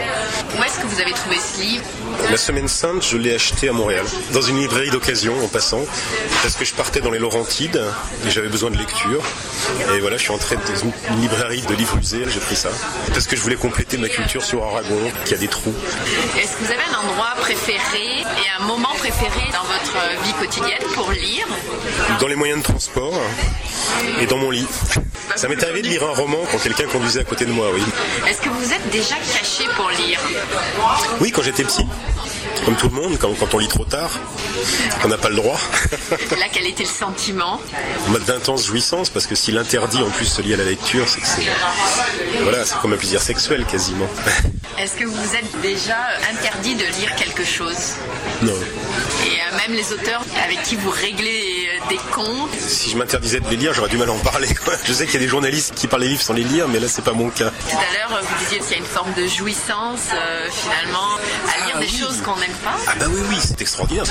Où 0.57 0.63
est-ce 0.63 0.79
que 0.79 0.87
vous 0.87 1.01
avez 1.01 1.11
trouvé 1.11 1.37
ce 1.37 1.61
livre 1.61 1.83
La 2.29 2.37
Semaine 2.37 2.67
Sainte, 2.67 3.05
je 3.05 3.17
l'ai 3.17 3.33
acheté 3.35 3.69
à 3.69 3.73
Montréal, 3.73 4.05
dans 4.33 4.41
une 4.41 4.59
librairie 4.59 4.89
d'occasion, 4.89 5.33
en 5.43 5.47
passant, 5.47 5.81
parce 6.41 6.55
que 6.55 6.65
je 6.65 6.73
partais 6.73 7.01
dans 7.01 7.11
les 7.11 7.19
Laurentides 7.19 7.81
et 8.25 8.29
j'avais 8.29 8.49
besoin 8.49 8.71
de 8.71 8.77
lecture. 8.77 9.21
Et 9.95 9.99
voilà, 9.99 10.17
je 10.17 10.23
suis 10.23 10.31
entré 10.31 10.55
dans 10.55 11.11
une 11.11 11.21
librairie 11.21 11.61
de 11.61 11.73
livres 11.73 11.97
usés, 11.97 12.23
j'ai 12.27 12.39
pris 12.39 12.55
ça. 12.55 12.69
Parce 13.13 13.27
que 13.27 13.35
je 13.35 13.41
voulais 13.41 13.55
compléter 13.55 13.97
ma 13.97 14.09
culture 14.09 14.43
sur 14.43 14.63
Aragon, 14.63 15.11
qui 15.25 15.33
a 15.33 15.37
des 15.37 15.47
trous. 15.47 15.73
Est-ce 16.37 16.57
que 16.57 16.63
vous 16.65 16.71
avez 16.71 16.83
un 16.91 17.09
endroit 17.09 17.33
préféré 17.39 18.21
et 18.21 18.61
un 18.61 18.65
moment 18.65 18.93
préféré 18.97 19.41
dans 19.51 19.63
votre 19.63 20.23
vie 20.23 20.33
quotidienne 20.33 20.83
pour 20.93 21.11
lire? 21.11 21.47
Dans 22.19 22.27
les 22.27 22.35
moyens 22.35 22.59
de 22.59 22.63
transport 22.63 23.13
et 24.19 24.25
dans 24.25 24.37
mon 24.37 24.51
lit. 24.51 24.67
Ça 25.35 25.47
m'est 25.47 25.61
arrivé 25.63 25.81
de 25.81 25.87
lire 25.87 26.03
un 26.03 26.13
roman 26.19 26.39
quand 26.51 26.57
quelqu'un 26.57 26.85
conduisait 26.87 27.21
à 27.21 27.23
côté 27.23 27.45
de 27.45 27.51
moi, 27.51 27.67
oui. 27.73 27.81
Est-ce 28.27 28.41
que 28.41 28.49
vous 28.49 28.73
êtes 28.73 28.89
déjà 28.91 29.15
caché 29.15 29.65
pour 29.75 29.89
lire 29.89 30.19
Oui, 31.21 31.31
quand 31.31 31.41
j'étais 31.41 31.63
petit 31.63 31.85
comme 32.65 32.75
tout 32.75 32.89
le 32.89 32.95
monde, 32.95 33.17
quand, 33.17 33.53
on 33.53 33.57
lit 33.57 33.67
trop 33.67 33.85
tard, 33.85 34.11
on 35.03 35.07
n'a 35.07 35.17
pas 35.17 35.29
le 35.29 35.35
droit. 35.35 35.57
Là, 36.11 36.45
quel 36.51 36.67
était 36.67 36.83
le 36.83 36.89
sentiment 36.89 37.59
En 38.07 38.11
mode 38.11 38.25
d'intense 38.25 38.65
jouissance, 38.65 39.09
parce 39.09 39.27
que 39.27 39.35
si 39.35 39.51
l'interdit 39.51 40.01
en 40.03 40.09
plus 40.09 40.25
se 40.25 40.41
lie 40.41 40.53
à 40.53 40.57
la 40.57 40.65
lecture, 40.65 41.07
c'est 41.07 41.21
que 41.21 41.27
c'est. 41.27 41.47
Voilà, 42.43 42.65
c'est 42.65 42.77
comme 42.79 42.93
un 42.93 42.97
plaisir 42.97 43.21
sexuel 43.21 43.65
quasiment. 43.65 44.07
Est-ce 44.77 44.95
que 44.95 45.05
vous 45.05 45.35
êtes 45.35 45.61
déjà 45.61 45.97
interdit 46.31 46.75
de 46.75 46.85
lire 46.99 47.15
quelque 47.15 47.43
chose 47.43 47.95
Non. 48.41 48.53
Et 48.53 49.39
euh, 49.39 49.57
même 49.57 49.75
les 49.75 49.91
auteurs 49.91 50.23
avec 50.43 50.61
qui 50.63 50.75
vous 50.75 50.89
réglez 50.89 51.48
des 51.89 51.99
Si 52.59 52.91
je 52.91 52.97
m'interdisais 52.97 53.39
de 53.39 53.49
les 53.49 53.55
lire, 53.55 53.73
j'aurais 53.73 53.89
du 53.89 53.97
mal 53.97 54.09
à 54.09 54.13
en 54.13 54.19
parler. 54.19 54.47
Je 54.85 54.93
sais 54.93 55.05
qu'il 55.05 55.15
y 55.15 55.17
a 55.17 55.21
des 55.21 55.27
journalistes 55.27 55.73
qui 55.75 55.87
parlent 55.87 56.03
des 56.03 56.09
livres 56.09 56.21
sans 56.21 56.33
les 56.33 56.43
lire, 56.43 56.67
mais 56.67 56.79
là, 56.79 56.87
c'est 56.87 57.03
pas 57.03 57.13
mon 57.13 57.29
cas. 57.29 57.49
Tout 57.49 57.77
à 57.77 58.09
l'heure, 58.09 58.21
vous 58.21 58.43
disiez 58.43 58.59
qu'il 58.59 58.71
y 58.71 58.73
a 58.75 58.77
une 58.77 58.85
forme 58.85 59.13
de 59.13 59.27
jouissance, 59.27 60.09
euh, 60.13 60.47
finalement, 60.51 61.15
à 61.47 61.65
lire 61.65 61.75
ah 61.77 61.79
des 61.79 61.87
choses 61.87 62.21
qu'on 62.21 62.35
n'aime 62.37 62.53
pas. 62.63 62.75
Ah 62.87 62.93
bah 62.99 63.05
oui, 63.09 63.21
oui, 63.29 63.37
c'est 63.39 63.59
extraordinaire. 63.61 64.03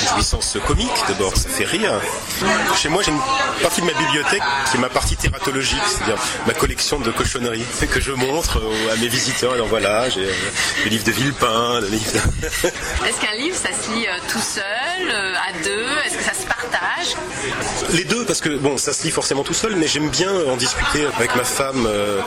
Une 0.00 0.08
jouissance 0.08 0.56
comique, 0.66 0.88
d'abord, 1.06 1.36
ça 1.36 1.48
fait 1.48 1.64
rire. 1.64 1.92
Chez 2.76 2.88
moi, 2.88 3.02
j'ai 3.02 3.10
une 3.10 3.20
partie 3.62 3.82
de 3.82 3.86
ma 3.86 3.92
bibliothèque 3.92 4.42
qui 4.70 4.76
est 4.76 4.80
ma 4.80 4.88
partie 4.88 5.16
thératologique, 5.16 5.82
c'est-à-dire 5.86 6.18
ma 6.46 6.54
collection 6.54 7.00
de 7.00 7.10
cochonneries 7.10 7.64
que 7.92 8.00
je 8.00 8.12
montre 8.12 8.62
à 8.92 8.96
mes 8.96 9.08
visiteurs. 9.08 9.52
Alors 9.52 9.68
voilà, 9.68 10.08
j'ai 10.08 10.26
le 10.84 10.90
livre 10.90 11.04
de 11.04 11.12
Villepin, 11.12 11.80
le 11.80 11.88
livre 11.88 12.12
de... 12.12 12.18
Est-ce 13.06 13.20
qu'un 13.20 13.36
livre, 13.36 13.56
ça 13.56 13.68
se 13.68 13.92
lit 13.92 14.06
tout 14.28 14.38
seul, 14.40 15.10
à 15.10 15.52
deux? 15.64 15.86
Est-ce 16.06 16.16
que 16.16 16.24
Les 17.92 18.04
deux, 18.04 18.24
parce 18.24 18.40
que 18.40 18.56
bon, 18.56 18.76
ça 18.76 18.92
se 18.92 19.04
lit 19.04 19.10
forcément 19.10 19.42
tout 19.42 19.54
seul, 19.54 19.76
mais 19.76 19.86
j'aime 19.86 20.08
bien 20.08 20.32
en 20.46 20.56
discuter 20.56 21.06
avec 21.16 21.34
ma 21.36 21.44
femme, 21.44 21.86
euh, 21.86 22.20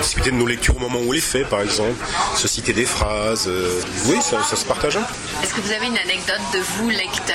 discuter 0.00 0.30
de 0.30 0.36
nos 0.36 0.46
lectures 0.46 0.76
au 0.76 0.80
moment 0.80 0.98
où 1.00 1.08
on 1.08 1.12
les 1.12 1.20
fait, 1.20 1.44
par 1.44 1.60
exemple, 1.60 2.04
se 2.36 2.48
citer 2.48 2.72
des 2.72 2.86
phrases. 2.86 3.46
Euh, 3.48 3.80
oui, 4.06 4.18
ça, 4.22 4.42
se 4.56 4.64
partage. 4.64 4.98
Est-ce 5.42 5.54
que 5.54 5.60
vous 5.60 5.72
avez 5.72 5.86
une 5.86 5.98
anecdote 5.98 6.40
de 6.52 6.58
vous, 6.58 6.90
lecteur 6.90 7.34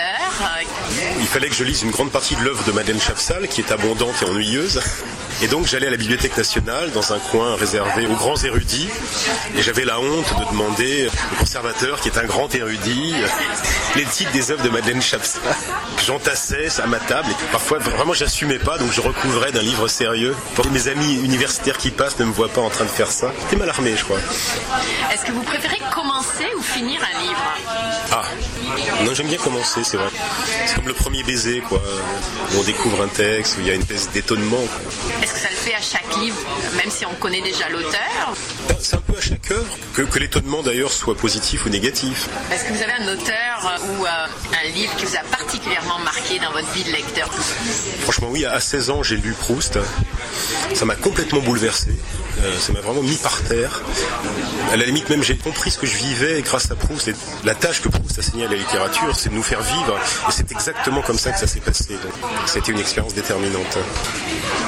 Il 1.19 1.27
fallait 1.27 1.49
que 1.49 1.55
je 1.55 1.63
lise 1.63 1.83
une 1.83 1.91
grande 1.91 2.11
partie 2.11 2.35
de 2.35 2.43
l'œuvre 2.43 2.63
de 2.65 2.71
Madeleine 2.71 3.01
Chapsal, 3.01 3.47
qui 3.47 3.61
est 3.61 3.71
abondante 3.71 4.15
et 4.21 4.25
ennuyeuse. 4.25 4.81
Et 5.41 5.47
donc 5.47 5.67
j'allais 5.67 5.87
à 5.87 5.91
la 5.91 5.97
Bibliothèque 5.97 6.35
nationale 6.35 6.91
dans 6.91 7.13
un 7.13 7.19
coin 7.19 7.55
réservé 7.55 8.05
aux 8.07 8.15
grands 8.15 8.35
érudits 8.43 8.89
et 9.55 9.61
j'avais 9.61 9.85
la 9.85 9.99
honte 9.99 10.33
de 10.37 10.51
demander 10.51 11.07
au 11.07 11.35
conservateur 11.39 12.01
qui 12.01 12.09
est 12.09 12.17
un 12.17 12.25
grand 12.25 12.53
érudit 12.53 13.13
les 13.95 14.03
titres 14.03 14.31
des 14.33 14.51
œuvres 14.51 14.63
de 14.63 14.69
Madeleine 14.69 15.01
Chapsal. 15.01 15.41
J'entassais 16.05 16.67
à 16.81 16.87
ma 16.87 16.99
table 16.99 17.29
et 17.31 17.51
parfois 17.53 17.77
vraiment 17.79 18.13
j'assumais 18.13 18.59
pas 18.59 18.77
donc 18.77 18.91
je 18.91 18.99
recouvrais 18.99 19.53
d'un 19.53 19.61
livre 19.61 19.87
sérieux 19.87 20.35
pour 20.55 20.65
que 20.65 20.71
mes 20.71 20.89
amis 20.89 21.15
universitaires 21.23 21.77
qui 21.77 21.91
passent 21.91 22.19
ne 22.19 22.25
me 22.25 22.33
voient 22.33 22.49
pas 22.49 22.61
en 22.61 22.69
train 22.69 22.85
de 22.85 22.89
faire 22.89 23.11
ça. 23.11 23.31
J'étais 23.43 23.55
mal 23.55 23.69
armé 23.69 23.95
je 23.95 24.03
crois. 24.03 24.19
Est-ce 25.13 25.25
que 25.25 25.31
vous 25.31 25.43
préférez 25.43 25.79
commencer 25.93 26.47
ou 26.57 26.61
finir 26.61 26.99
un 27.01 27.21
livre? 27.21 27.55
Ah 28.11 28.23
non 29.05 29.13
j'aime 29.13 29.27
bien 29.27 29.37
commencer 29.37 29.85
c'est 29.85 29.97
vrai. 29.97 30.09
C'est 30.65 30.75
comme 30.75 30.87
le 30.87 30.93
premier 30.93 31.23
baiser 31.23 31.61
quoi 31.61 31.81
où 32.53 32.59
on 32.59 32.63
découvre 32.63 33.03
un 33.03 33.07
texte 33.07 33.55
où 33.57 33.61
il 33.61 33.67
y 33.67 33.71
a 33.71 33.75
une 33.75 33.81
espèce 33.81 34.09
d'étonnement. 34.11 34.63
Est-ce 35.29 35.35
que 35.35 35.41
ça 35.41 35.49
le 35.51 35.57
fait 35.57 35.75
à 35.75 35.81
chaque 35.81 36.17
livre, 36.17 36.37
même 36.75 36.89
si 36.89 37.05
on 37.05 37.13
connaît 37.13 37.41
déjà 37.41 37.69
l'auteur 37.69 38.33
C'est 38.79 38.95
un 38.95 39.01
peu 39.01 39.15
à 39.15 39.21
chaque 39.21 39.51
œuvre, 39.51 39.77
que, 39.93 40.01
que 40.01 40.17
l'étonnement 40.17 40.63
d'ailleurs 40.63 40.91
soit 40.91 41.15
positif 41.15 41.67
ou 41.67 41.69
négatif. 41.69 42.27
Est-ce 42.51 42.63
que 42.63 42.73
vous 42.73 42.81
avez 42.81 42.93
un 42.93 43.13
auteur 43.13 43.79
ou 43.91 44.05
euh, 44.05 44.09
un 44.09 44.69
livre 44.71 44.95
qui 44.95 45.05
vous 45.05 45.15
a 45.15 45.19
particulièrement 45.19 45.99
marqué 45.99 46.39
dans 46.39 46.51
votre 46.51 46.67
vie 46.71 46.83
de 46.83 46.91
lecteur? 46.91 47.31
Franchement 48.01 48.29
oui, 48.31 48.43
à 48.43 48.59
16 48.59 48.89
ans 48.89 49.03
j'ai 49.03 49.17
lu 49.17 49.33
Proust. 49.33 49.77
Ça 50.73 50.85
m'a 50.85 50.95
complètement 50.95 51.39
bouleversé. 51.39 51.91
Euh, 52.41 52.57
ça 52.57 52.71
m'a 52.71 52.79
vraiment 52.81 53.01
mis 53.01 53.17
par 53.17 53.41
terre. 53.43 53.81
À 54.71 54.77
la 54.77 54.85
limite 54.85 55.09
même 55.09 55.23
j'ai 55.23 55.35
compris 55.35 55.71
ce 55.71 55.77
que 55.77 55.87
je 55.87 55.97
vivais 55.97 56.41
grâce 56.41 56.71
à 56.71 56.75
Proust. 56.75 57.11
la 57.43 57.55
tâche 57.55 57.81
que 57.81 57.89
Proust 57.89 58.17
a 58.19 58.21
signée 58.21 58.45
à 58.45 58.49
la 58.49 58.55
littérature, 58.55 59.15
c'est 59.15 59.29
de 59.29 59.35
nous 59.35 59.43
faire 59.43 59.61
vivre. 59.61 59.99
Et 60.27 60.31
c'est 60.31 60.51
exactement 60.51 61.01
comme 61.01 61.17
ça 61.17 61.31
que 61.31 61.39
ça 61.39 61.47
s'est 61.47 61.59
passé. 61.59 61.97
c'était 62.45 62.71
une 62.71 62.79
expérience 62.79 63.13
déterminante. 63.13 63.77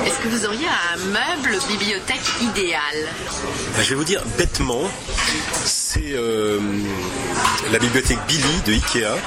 Est-ce 0.05 0.17
que 0.19 0.27
vous 0.27 0.45
auriez 0.45 0.67
un 0.67 0.97
meuble 0.97 1.57
bibliothèque 1.67 2.21
idéal? 2.41 2.81
Ben, 3.75 3.83
Je 3.83 3.89
vais 3.89 3.95
vous 3.95 4.03
dire 4.03 4.23
bêtement, 4.37 4.83
c'est 5.63 6.13
euh, 6.13 6.59
la 7.71 7.79
bibliothèque 7.79 8.19
Billy 8.27 8.61
de 8.65 8.73
Ikea. 8.73 9.17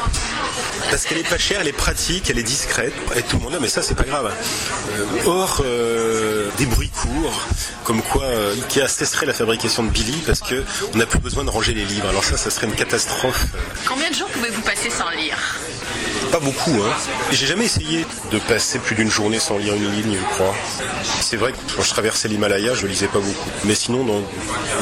Parce 0.90 1.04
qu'elle 1.04 1.18
est 1.18 1.28
pas 1.28 1.38
chère, 1.38 1.60
elle 1.60 1.68
est 1.68 1.72
pratique, 1.72 2.28
elle 2.30 2.38
est 2.38 2.44
discrète. 2.44 2.92
Et 3.16 3.22
tout 3.22 3.38
le 3.38 3.42
monde 3.44 3.52
là, 3.54 3.58
mais 3.60 3.68
ça 3.68 3.82
c'est 3.82 3.94
pas 3.94 4.04
grave. 4.04 4.32
Euh, 4.92 5.26
or, 5.26 5.62
euh, 5.64 6.50
des 6.58 6.66
bruits 6.66 6.90
courts, 6.90 7.40
comme 7.84 8.02
quoi 8.02 8.26
Ikea 8.54 8.88
cesserait 8.88 9.26
la 9.26 9.34
fabrication 9.34 9.82
de 9.82 9.88
Billy 9.88 10.22
parce 10.26 10.40
qu'on 10.40 10.98
n'a 10.98 11.06
plus 11.06 11.18
besoin 11.18 11.44
de 11.44 11.50
ranger 11.50 11.74
les 11.74 11.84
livres. 11.84 12.08
Alors 12.08 12.24
ça, 12.24 12.36
ça 12.36 12.50
serait 12.50 12.66
une 12.66 12.74
catastrophe. 12.74 13.46
Combien 13.86 14.10
de 14.10 14.14
jours 14.14 14.28
pouvez-vous 14.28 14.62
passer 14.62 14.90
sans 14.90 15.10
lire? 15.10 15.36
Pas 16.30 16.40
beaucoup. 16.40 16.82
Hein. 16.82 16.92
J'ai 17.30 17.46
jamais 17.46 17.64
essayé 17.64 18.04
de 18.30 18.38
passer 18.38 18.78
plus 18.78 18.94
d'une 18.94 19.10
journée 19.10 19.38
sans 19.38 19.58
lire 19.58 19.74
une 19.74 19.90
ligne, 19.90 20.16
je 20.18 20.34
crois. 20.34 20.54
C'est 21.20 21.36
vrai 21.36 21.52
que 21.52 21.76
quand 21.76 21.82
je 21.82 21.90
traversais 21.90 22.28
l'Himalaya, 22.28 22.74
je 22.74 22.86
lisais 22.86 23.06
pas 23.06 23.20
beaucoup. 23.20 23.50
Mais 23.64 23.74
sinon, 23.74 24.06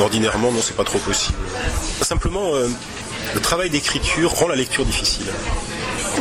ordinairement, 0.00 0.50
non, 0.50 0.60
c'est 0.62 0.76
pas 0.76 0.84
trop 0.84 0.98
possible. 0.98 1.38
Simplement, 2.00 2.54
euh, 2.54 2.68
le 3.34 3.40
travail 3.40 3.70
d'écriture 3.70 4.30
rend 4.32 4.48
la 4.48 4.56
lecture 4.56 4.84
difficile. 4.84 5.26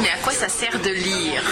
Mais 0.01 0.09
à 0.09 0.17
quoi 0.23 0.31
ça 0.33 0.47
sert 0.47 0.79
de 0.79 0.89
lire? 0.89 1.43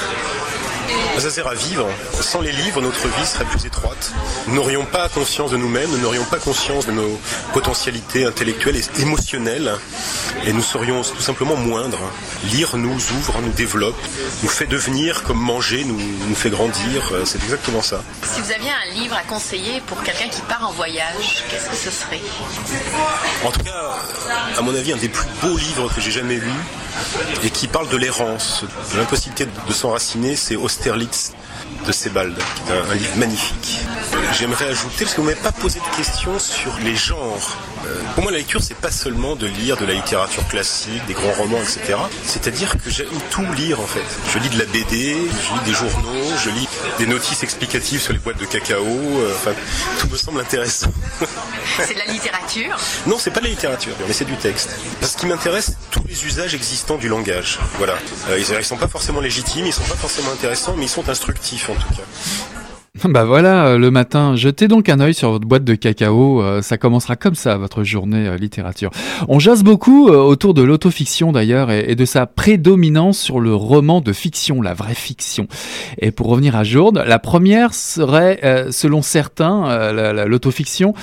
Ça 1.18 1.30
sert 1.30 1.48
à 1.48 1.54
vivre. 1.54 1.86
Sans 2.22 2.40
les 2.40 2.52
livres, 2.52 2.82
notre 2.82 3.08
vie 3.08 3.26
serait 3.26 3.44
plus 3.46 3.66
étroite. 3.66 4.14
Nous 4.48 4.56
n'aurions 4.56 4.86
pas 4.86 5.10
conscience 5.10 5.52
de 5.52 5.58
nous-mêmes, 5.58 5.90
nous 5.90 5.98
n'aurions 5.98 6.24
pas 6.24 6.38
conscience 6.38 6.86
de 6.86 6.94
nos 6.94 7.20
potentialités 7.54 8.26
intellectuelles 8.26 8.78
et 8.78 9.02
émotionnelles, 9.02 9.74
et 10.46 10.54
nous 10.54 10.62
serions 10.62 11.02
tout 11.02 11.22
simplement 11.22 11.58
moindres. 11.58 12.00
Lire 12.46 12.78
nous 12.78 12.96
ouvre, 12.96 13.42
nous 13.42 13.52
développe, 13.52 14.00
nous 14.44 14.50
fait 14.50 14.66
devenir 14.66 15.24
comme 15.24 15.40
manger, 15.40 15.84
nous, 15.84 16.00
nous 16.28 16.36
fait 16.36 16.50
grandir. 16.50 17.12
C'est 17.26 17.44
exactement 17.44 17.82
ça. 17.82 18.02
Si 18.24 18.40
vous 18.40 18.52
aviez 18.52 18.72
un 18.72 18.94
livre 18.94 19.16
à 19.16 19.24
conseiller 19.24 19.82
pour 19.88 20.02
quelqu'un 20.04 20.30
qui 20.30 20.42
part 20.42 20.68
en 20.68 20.72
voyage, 20.72 21.44
qu'est-ce 21.50 21.70
que 21.70 21.76
ce 21.76 21.92
serait? 21.92 22.22
En 23.46 23.52
tout 23.52 23.64
cas, 23.64 23.96
à 24.58 24.62
mon 24.62 24.74
avis, 24.74 24.94
un 24.94 24.98
des 24.98 25.10
plus 25.10 25.28
beaux 25.42 25.58
livres 25.58 25.94
que 25.94 26.00
j'ai 26.00 26.12
jamais 26.12 26.36
lu 26.36 26.54
et 27.44 27.50
qui 27.50 27.68
parle 27.68 27.90
de 27.90 27.98
l'errance, 27.98 28.64
de 28.94 28.98
l'impossibilité 28.98 29.46
de 29.46 29.74
s'enraciner, 29.74 30.36
c'est 30.36 30.56
Austerlitz 30.56 31.34
de 31.86 31.92
Sebald, 31.92 32.36
qui 32.36 32.72
est 32.72 32.76
un, 32.76 32.92
un 32.92 32.96
livre 32.96 33.16
magnifique. 33.18 33.80
J'aimerais 34.38 34.66
ajouter, 34.70 35.06
parce 35.06 35.14
que 35.14 35.22
vous 35.22 35.28
m'avez 35.28 35.40
pas 35.40 35.52
posé 35.52 35.80
de 35.80 35.96
questions 35.96 36.38
sur 36.40 36.72
les 36.84 36.96
genres. 36.96 37.58
Euh, 37.88 38.02
pour 38.14 38.24
moi, 38.24 38.32
la 38.32 38.38
lecture, 38.40 38.62
c'est 38.62 38.76
pas 38.76 38.92
seulement 38.92 39.36
de 39.36 39.48
lire 39.48 39.78
de 39.78 39.86
la 39.86 39.94
littérature 39.94 40.46
classique, 40.48 41.06
des 41.08 41.14
grands 41.14 41.32
romans, 41.32 41.58
etc. 41.62 41.98
C'est-à-dire 42.26 42.76
que 42.84 42.90
j'aime 42.90 43.08
tout 43.32 43.46
lire, 43.56 43.80
en 43.80 43.86
fait. 43.88 44.04
Je 44.34 44.40
lis 44.40 44.50
de 44.50 44.60
la 44.60 44.66
BD, 44.66 45.16
je 45.16 45.54
lis 45.54 45.66
des 45.66 45.74
journaux, 45.74 46.24
je 46.44 46.50
lis 46.50 46.68
des 46.98 47.06
notices 47.08 47.44
explicatives 47.44 48.02
sur 48.02 48.14
les 48.14 48.20
boîtes 48.20 48.38
de 48.40 48.46
cacao. 48.46 48.86
euh, 48.86 49.34
Enfin, 49.36 49.52
tout 50.00 50.08
me 50.10 50.18
semble 50.18 50.42
intéressant. 50.42 50.92
C'est 51.86 51.94
de 51.94 52.00
la 52.00 52.06
littérature? 52.12 52.76
Non, 53.08 53.18
c'est 53.18 53.32
pas 53.32 53.40
de 53.40 53.46
la 53.46 53.52
littérature, 53.52 53.94
mais 54.06 54.12
c'est 54.12 54.26
du 54.26 54.36
texte. 54.36 54.70
Ce 55.02 55.16
qui 55.16 55.28
m'intéresse, 55.28 55.74
tous 55.92 56.04
les 56.10 56.26
usages 56.26 56.54
existants 56.54 56.98
du 56.98 57.08
langage. 57.08 57.58
Voilà. 57.78 57.94
Euh, 58.30 58.38
ils, 58.38 58.46
ils 58.58 58.66
sont 58.66 58.76
pas 58.76 58.88
forcément 58.90 59.22
légitimes, 59.22 59.66
ils 59.66 59.72
sont 59.74 59.84
pas 59.84 59.96
forcément 59.96 60.32
intéressants, 60.32 60.74
mais 60.78 60.86
ils 60.86 60.90
sont 60.90 61.08
instructifs 61.08 61.59
en 61.68 61.74
tout 61.74 61.94
cas. 61.96 62.04
Bah 63.06 63.24
voilà, 63.24 63.66
euh, 63.68 63.78
le 63.78 63.92
matin, 63.92 64.36
jetez 64.36 64.68
donc 64.68 64.90
un 64.90 65.00
œil 65.00 65.14
sur 65.14 65.32
votre 65.32 65.48
boîte 65.48 65.64
de 65.64 65.76
cacao, 65.76 66.42
euh, 66.42 66.62
ça 66.62 66.78
commencera 66.78 67.16
comme 67.16 67.36
ça 67.36 67.56
votre 67.56 67.84
journée 67.84 68.28
euh, 68.28 68.36
littérature. 68.36 68.90
On 69.30 69.40
jase 69.40 69.64
beaucoup 69.64 70.10
autour 70.10 70.54
de 70.54 70.64
l'autofiction 70.64 71.32
d'ailleurs 71.32 71.72
et, 71.72 71.96
de 71.96 72.06
sa 72.06 72.26
prédominance 72.26 73.18
sur 73.18 73.40
le 73.40 73.56
roman 73.56 74.02
de 74.02 74.12
fiction, 74.12 74.62
la 74.62 74.74
vraie 74.74 74.96
fiction. 74.96 75.48
Et 76.00 76.12
pour 76.12 76.28
revenir 76.28 76.58
à 76.58 76.66
Jourde, 76.66 77.02
la 77.08 77.20
première 77.20 77.74
serait, 77.74 78.66
selon 78.72 79.02
certains, 79.02 79.92
la- 79.94 80.12
la- 80.12 80.26
l'autofiction 80.26 80.94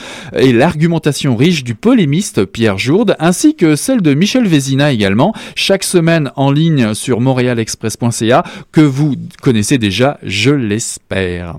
l'argumentation 0.53 1.36
riche 1.36 1.63
du 1.63 1.75
polémiste 1.75 2.45
Pierre 2.45 2.77
Jourde, 2.77 3.15
ainsi 3.19 3.55
que 3.55 3.75
celle 3.75 4.01
de 4.01 4.13
Michel 4.13 4.47
Vézina 4.47 4.91
également, 4.91 5.34
chaque 5.55 5.84
semaine 5.84 6.31
en 6.36 6.51
ligne 6.51 6.93
sur 6.93 7.21
montrealexpress.ca, 7.21 8.43
que 8.71 8.81
vous 8.81 9.15
connaissez 9.41 9.77
déjà, 9.77 10.17
je 10.23 10.51
l'espère. 10.51 11.55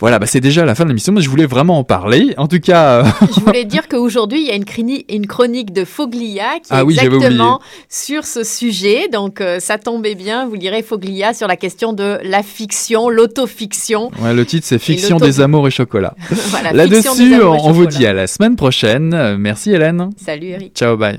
Voilà, 0.00 0.18
bah 0.18 0.26
c'est 0.26 0.40
déjà 0.40 0.64
la 0.64 0.74
fin 0.74 0.84
de 0.84 0.88
l'émission, 0.90 1.12
mais 1.12 1.22
je 1.22 1.30
voulais 1.30 1.46
vraiment 1.46 1.78
en 1.78 1.84
parler. 1.84 2.34
En 2.36 2.48
tout 2.48 2.60
cas, 2.60 3.00
euh, 3.00 3.04
Je 3.34 3.40
voulais 3.40 3.64
dire 3.64 3.88
qu'aujourd'hui, 3.88 4.42
il 4.42 4.46
y 4.46 4.50
a 4.50 4.54
une, 4.56 4.64
crini- 4.64 5.04
une 5.08 5.26
chronique 5.26 5.72
de 5.72 5.84
Foglia 5.86 6.58
qui 6.62 6.68
Ah 6.70 6.80
est 6.80 6.82
oui, 6.82 6.98
exactement 7.00 7.60
sur 7.88 8.26
ce 8.26 8.44
sujet. 8.44 9.08
Donc, 9.10 9.40
euh, 9.40 9.60
ça 9.60 9.78
tombait 9.78 10.14
bien. 10.14 10.46
Vous 10.46 10.54
lirez 10.54 10.82
Foglia 10.82 11.32
sur 11.32 11.48
la 11.48 11.56
question 11.56 11.92
de 11.94 12.18
la 12.22 12.42
fiction, 12.42 13.08
l'autofiction. 13.08 14.10
ouais, 14.22 14.34
le 14.34 14.44
titre 14.44 14.66
c'est 14.66 14.78
Fiction 14.84 15.16
des 15.18 15.40
amours 15.40 15.66
et 15.66 15.70
chocolat. 15.70 16.14
voilà, 16.50 16.72
Là-dessus, 16.72 17.34
et 17.34 17.42
on 17.42 17.72
vous 17.72 17.86
dit 17.86 18.04
à 18.06 18.12
la 18.14 18.26
semaine 18.26 18.56
prochaine. 18.56 19.36
Merci 19.36 19.72
Hélène. 19.72 20.10
Salut 20.16 20.48
Eric. 20.48 20.74
Ciao, 20.74 20.96
bye. 20.96 21.18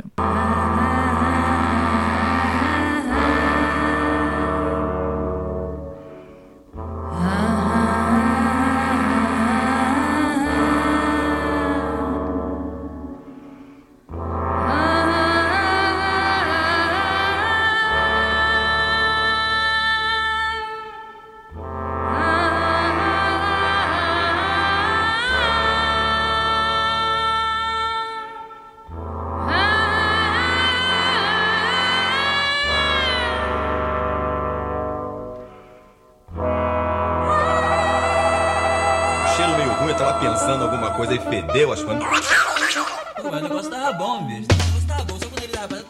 E 41.66 41.68
fedeu, 41.68 41.74
acho 41.74 41.86
que. 41.86 43.22
Pô, 43.22 43.28
o 43.30 43.42
negócio 43.42 43.72
tava 43.72 43.94
bom, 43.94 44.24
bicho. 44.26 44.48
O 44.50 44.54
negócio 44.54 44.88
tava 44.88 45.04
bom, 45.06 45.20
só 45.20 45.26
quando 45.28 45.44
ele 45.44 45.54
tava. 45.54 45.84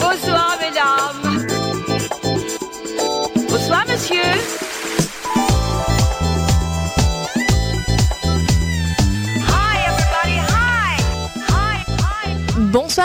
Bonsoir, 0.00 0.58
mesdames. 0.58 1.46
Bonsoir, 3.50 3.86
monsieur. 3.88 4.61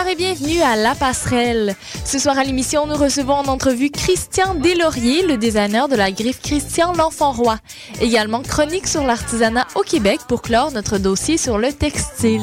Et 0.06 0.14
bienvenue 0.14 0.62
à 0.62 0.76
La 0.76 0.94
Passerelle. 0.94 1.74
Ce 2.04 2.18
soir 2.18 2.38
à 2.38 2.44
l'émission, 2.44 2.86
nous 2.86 2.94
recevons 2.94 3.34
en 3.34 3.46
entrevue 3.46 3.90
Christian 3.90 4.54
Deslauriers, 4.54 5.26
le 5.26 5.36
designer 5.36 5.88
de 5.88 5.96
la 5.96 6.12
griffe 6.12 6.40
Christian 6.40 6.92
l'Enfant 6.92 7.32
Roi. 7.32 7.58
Également 8.00 8.40
chronique 8.42 8.86
sur 8.86 9.02
l'artisanat 9.02 9.66
au 9.74 9.80
Québec 9.80 10.20
pour 10.28 10.40
clore 10.40 10.70
notre 10.70 10.98
dossier 10.98 11.36
sur 11.36 11.58
le 11.58 11.72
textile. 11.72 12.42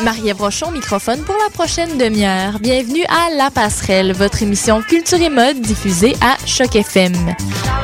Marie-Ève 0.00 0.40
Rochon, 0.40 0.70
microphone 0.70 1.22
pour 1.24 1.34
la 1.44 1.50
prochaine 1.50 1.98
demi-heure. 1.98 2.60
Bienvenue 2.60 3.04
à 3.08 3.34
La 3.34 3.50
Passerelle, 3.50 4.12
votre 4.12 4.42
émission 4.42 4.80
culture 4.80 5.20
et 5.20 5.28
mode 5.28 5.60
diffusée 5.60 6.14
à 6.22 6.36
Choc 6.46 6.76
FM. 6.76 7.34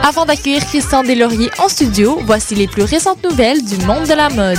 Avant 0.02 0.24
d'accueillir 0.24 0.64
Christian 0.64 1.02
Deslauriers 1.02 1.50
en 1.58 1.68
studio, 1.68 2.20
voici 2.24 2.54
les 2.54 2.68
plus 2.68 2.84
récentes 2.84 3.22
nouvelles 3.24 3.64
du 3.64 3.76
monde 3.84 4.04
de 4.04 4.14
la 4.14 4.30
mode. 4.30 4.58